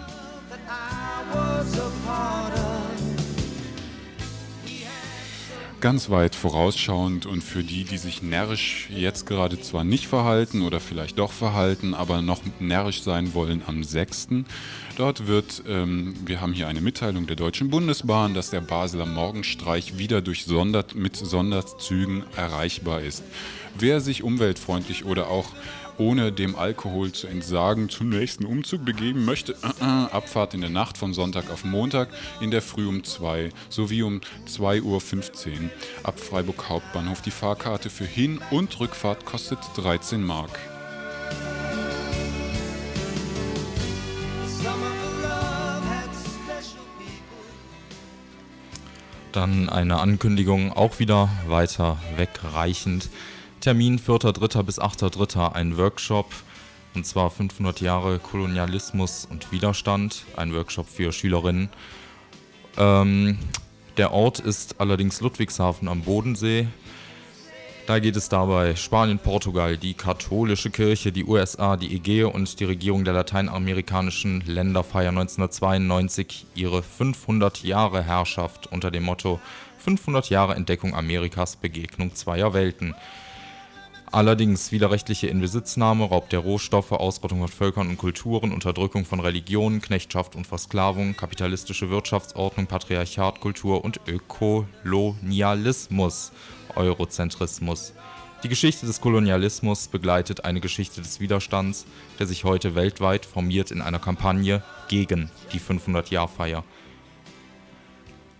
that 0.50 0.60
I 0.68 1.34
was 1.34 1.78
a 1.78 1.90
part 2.06 2.54
of 2.54 2.73
Ganz 5.84 6.08
weit 6.08 6.34
vorausschauend 6.34 7.26
und 7.26 7.44
für 7.44 7.62
die, 7.62 7.84
die 7.84 7.98
sich 7.98 8.22
närrisch 8.22 8.88
jetzt 8.88 9.26
gerade 9.26 9.60
zwar 9.60 9.84
nicht 9.84 10.06
verhalten 10.06 10.62
oder 10.62 10.80
vielleicht 10.80 11.18
doch 11.18 11.30
verhalten, 11.30 11.92
aber 11.92 12.22
noch 12.22 12.40
närrisch 12.58 13.02
sein 13.02 13.34
wollen 13.34 13.60
am 13.66 13.84
6. 13.84 14.28
Dort 14.96 15.26
wird, 15.26 15.62
ähm, 15.68 16.14
wir 16.24 16.40
haben 16.40 16.54
hier 16.54 16.68
eine 16.68 16.80
Mitteilung 16.80 17.26
der 17.26 17.36
Deutschen 17.36 17.68
Bundesbahn, 17.68 18.32
dass 18.32 18.48
der 18.48 18.62
Basler 18.62 19.04
Morgenstreich 19.04 19.98
wieder 19.98 20.22
durch 20.22 20.46
Sondert, 20.46 20.94
mit 20.94 21.16
Sonderzügen 21.16 22.24
erreichbar 22.34 23.02
ist. 23.02 23.22
Wer 23.78 24.00
sich 24.00 24.22
umweltfreundlich 24.22 25.04
oder 25.04 25.28
auch 25.28 25.50
ohne 25.98 26.32
dem 26.32 26.56
Alkohol 26.56 27.12
zu 27.12 27.26
entsagen 27.26 27.88
zum 27.88 28.08
nächsten 28.08 28.44
Umzug 28.44 28.84
begeben 28.84 29.24
möchte, 29.24 29.52
äh, 29.52 29.68
äh, 29.80 29.84
Abfahrt 29.84 30.54
in 30.54 30.60
der 30.60 30.70
Nacht 30.70 30.98
von 30.98 31.14
Sonntag 31.14 31.50
auf 31.50 31.64
Montag 31.64 32.08
in 32.40 32.50
der 32.50 32.62
Früh 32.62 32.86
um 32.86 33.04
2 33.04 33.50
sowie 33.68 34.02
um 34.02 34.20
2.15 34.46 34.82
Uhr 34.82 35.70
ab 36.02 36.18
Freiburg 36.18 36.68
Hauptbahnhof. 36.68 37.22
Die 37.22 37.30
Fahrkarte 37.30 37.90
für 37.90 38.04
Hin- 38.04 38.40
und 38.50 38.78
Rückfahrt 38.80 39.24
kostet 39.24 39.58
13 39.76 40.22
Mark. 40.24 40.58
Dann 49.34 49.68
eine 49.68 49.98
Ankündigung, 49.98 50.72
auch 50.72 51.00
wieder 51.00 51.28
weiter 51.48 51.98
wegreichend. 52.16 53.10
Termin 53.64 53.98
4.3. 53.98 54.62
bis 54.62 54.78
8.3. 54.78 55.52
ein 55.54 55.78
Workshop, 55.78 56.26
und 56.94 57.06
zwar 57.06 57.30
500 57.30 57.80
Jahre 57.80 58.18
Kolonialismus 58.18 59.24
und 59.24 59.52
Widerstand, 59.52 60.26
ein 60.36 60.52
Workshop 60.52 60.86
für 60.86 61.12
Schülerinnen. 61.12 61.70
Ähm, 62.76 63.38
der 63.96 64.12
Ort 64.12 64.38
ist 64.38 64.82
allerdings 64.82 65.22
Ludwigshafen 65.22 65.88
am 65.88 66.02
Bodensee. 66.02 66.68
Da 67.86 68.00
geht 68.00 68.16
es 68.16 68.28
dabei 68.28 68.76
Spanien, 68.76 69.18
Portugal, 69.18 69.78
die 69.78 69.94
katholische 69.94 70.68
Kirche, 70.68 71.10
die 71.10 71.24
USA, 71.24 71.78
die 71.78 71.96
Ägäe 71.96 72.28
und 72.28 72.60
die 72.60 72.64
Regierung 72.64 73.06
der 73.06 73.14
lateinamerikanischen 73.14 74.42
Länder 74.42 74.84
feiern 74.84 75.16
1992 75.16 76.48
ihre 76.54 76.82
500 76.82 77.64
Jahre 77.64 78.02
Herrschaft 78.02 78.70
unter 78.70 78.90
dem 78.90 79.04
Motto 79.04 79.40
500 79.78 80.28
Jahre 80.28 80.54
Entdeckung 80.54 80.94
Amerikas, 80.94 81.56
Begegnung 81.56 82.14
zweier 82.14 82.52
Welten. 82.52 82.94
Allerdings 84.14 84.70
widerrechtliche 84.70 85.26
Inbesitznahme, 85.26 86.04
Raub 86.04 86.30
der 86.30 86.38
Rohstoffe, 86.38 86.92
Ausrottung 86.92 87.40
von 87.40 87.48
Völkern 87.48 87.88
und 87.88 87.98
Kulturen, 87.98 88.52
Unterdrückung 88.52 89.04
von 89.04 89.18
Religionen, 89.18 89.80
Knechtschaft 89.80 90.36
und 90.36 90.46
Versklavung, 90.46 91.16
kapitalistische 91.16 91.90
Wirtschaftsordnung, 91.90 92.68
Patriarchat, 92.68 93.40
Kultur 93.40 93.84
und 93.84 94.00
Ökolonialismus, 94.06 96.30
Eurozentrismus. 96.76 97.92
Die 98.44 98.48
Geschichte 98.48 98.86
des 98.86 99.00
Kolonialismus 99.00 99.88
begleitet 99.88 100.44
eine 100.44 100.60
Geschichte 100.60 101.02
des 101.02 101.18
Widerstands, 101.18 101.84
der 102.20 102.28
sich 102.28 102.44
heute 102.44 102.76
weltweit 102.76 103.26
formiert 103.26 103.72
in 103.72 103.82
einer 103.82 103.98
Kampagne 103.98 104.62
gegen 104.86 105.28
die 105.52 105.58
500-Jahr-Feier. 105.58 106.62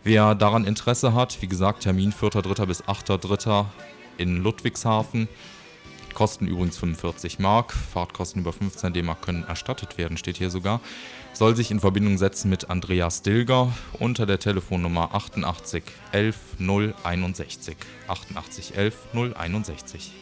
Wer 0.04 0.36
daran 0.36 0.66
Interesse 0.66 1.14
hat, 1.14 1.42
wie 1.42 1.48
gesagt, 1.48 1.82
Termin 1.82 2.12
4.3. 2.12 2.64
bis 2.66 2.84
8.3. 2.84 3.64
in 4.18 4.40
Ludwigshafen. 4.40 5.26
Kosten 6.14 6.46
übrigens 6.46 6.78
45 6.78 7.38
Mark. 7.38 7.72
Fahrtkosten 7.72 8.40
über 8.40 8.52
15 8.52 8.92
D-Mark 8.92 9.22
können 9.22 9.44
erstattet 9.44 9.98
werden, 9.98 10.16
steht 10.16 10.36
hier 10.36 10.50
sogar. 10.50 10.80
Soll 11.32 11.56
sich 11.56 11.70
in 11.70 11.80
Verbindung 11.80 12.16
setzen 12.16 12.48
mit 12.48 12.70
Andreas 12.70 13.22
Dilger 13.22 13.72
unter 13.98 14.24
der 14.24 14.38
Telefonnummer 14.38 15.14
88 15.14 15.82
11 16.12 16.36
061. 16.58 17.76
88 18.06 18.76
11 18.76 18.94
061. 19.12 20.12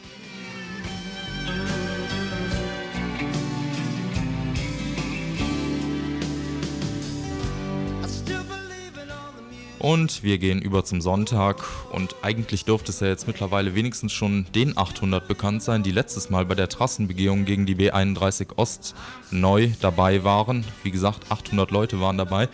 Und 9.83 10.23
wir 10.23 10.39
gehen 10.39 10.63
über 10.63 10.85
zum 10.85 11.01
Sonntag 11.01 11.57
und 11.91 12.15
eigentlich 12.23 12.65
dürfte 12.65 12.93
es 12.93 13.01
ja 13.01 13.09
jetzt 13.09 13.27
mittlerweile 13.27 13.75
wenigstens 13.75 14.13
schon 14.13 14.47
den 14.55 14.79
800 14.79 15.27
bekannt 15.27 15.61
sein, 15.61 15.83
die 15.83 15.91
letztes 15.91 16.31
Mal 16.31 16.47
bei 16.47 16.55
der 16.55 16.69
Trassenbegehung 16.69 17.45
gegen 17.45 17.67
die 17.67 17.75
B31 17.75 18.59
Ost 18.59 18.95
neu 19.33 19.71
dabei 19.81 20.23
waren. 20.23 20.65
Wie 20.85 20.93
gesagt, 20.93 21.33
800 21.33 21.73
Leute 21.73 22.01
waren 22.01 22.17
dabei. 22.17 22.49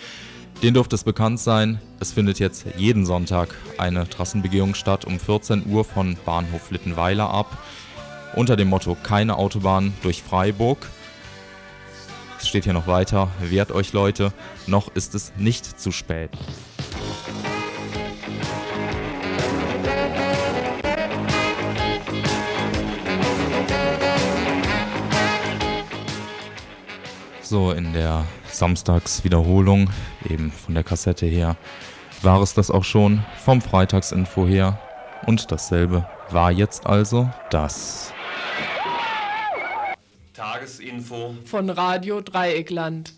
Den 0.62 0.72
dürfte 0.72 0.96
es 0.96 1.04
bekannt 1.04 1.38
sein. 1.38 1.82
Es 2.00 2.12
findet 2.12 2.38
jetzt 2.38 2.64
jeden 2.78 3.04
Sonntag 3.04 3.54
eine 3.76 4.08
Trassenbegehung 4.08 4.74
statt 4.74 5.04
um 5.04 5.20
14 5.20 5.66
Uhr 5.66 5.84
von 5.84 6.16
Bahnhof 6.24 6.70
Littenweiler 6.70 7.28
ab. 7.28 7.58
Unter 8.36 8.56
dem 8.56 8.68
Motto 8.68 8.96
Keine 9.02 9.36
Autobahn 9.36 9.92
durch 10.02 10.22
Freiburg. 10.22 10.78
Es 12.40 12.48
steht 12.48 12.64
hier 12.64 12.72
noch 12.72 12.86
weiter. 12.86 13.28
Wehrt 13.42 13.70
euch 13.70 13.92
Leute, 13.92 14.32
noch 14.66 14.94
ist 14.94 15.14
es 15.14 15.34
nicht 15.36 15.78
zu 15.78 15.92
spät. 15.92 16.30
So, 27.48 27.70
in 27.70 27.94
der 27.94 28.26
Samstagswiederholung, 28.52 29.88
eben 30.28 30.52
von 30.52 30.74
der 30.74 30.84
Kassette 30.84 31.24
her, 31.24 31.56
war 32.20 32.42
es 32.42 32.52
das 32.52 32.70
auch 32.70 32.84
schon 32.84 33.24
vom 33.42 33.62
Freitagsinfo 33.62 34.46
her. 34.46 34.78
Und 35.24 35.50
dasselbe 35.50 36.06
war 36.28 36.52
jetzt 36.52 36.84
also 36.84 37.30
das. 37.48 38.12
Tagesinfo 40.34 41.36
Von 41.46 41.70
Radio 41.70 42.20
Dreieckland. 42.20 43.14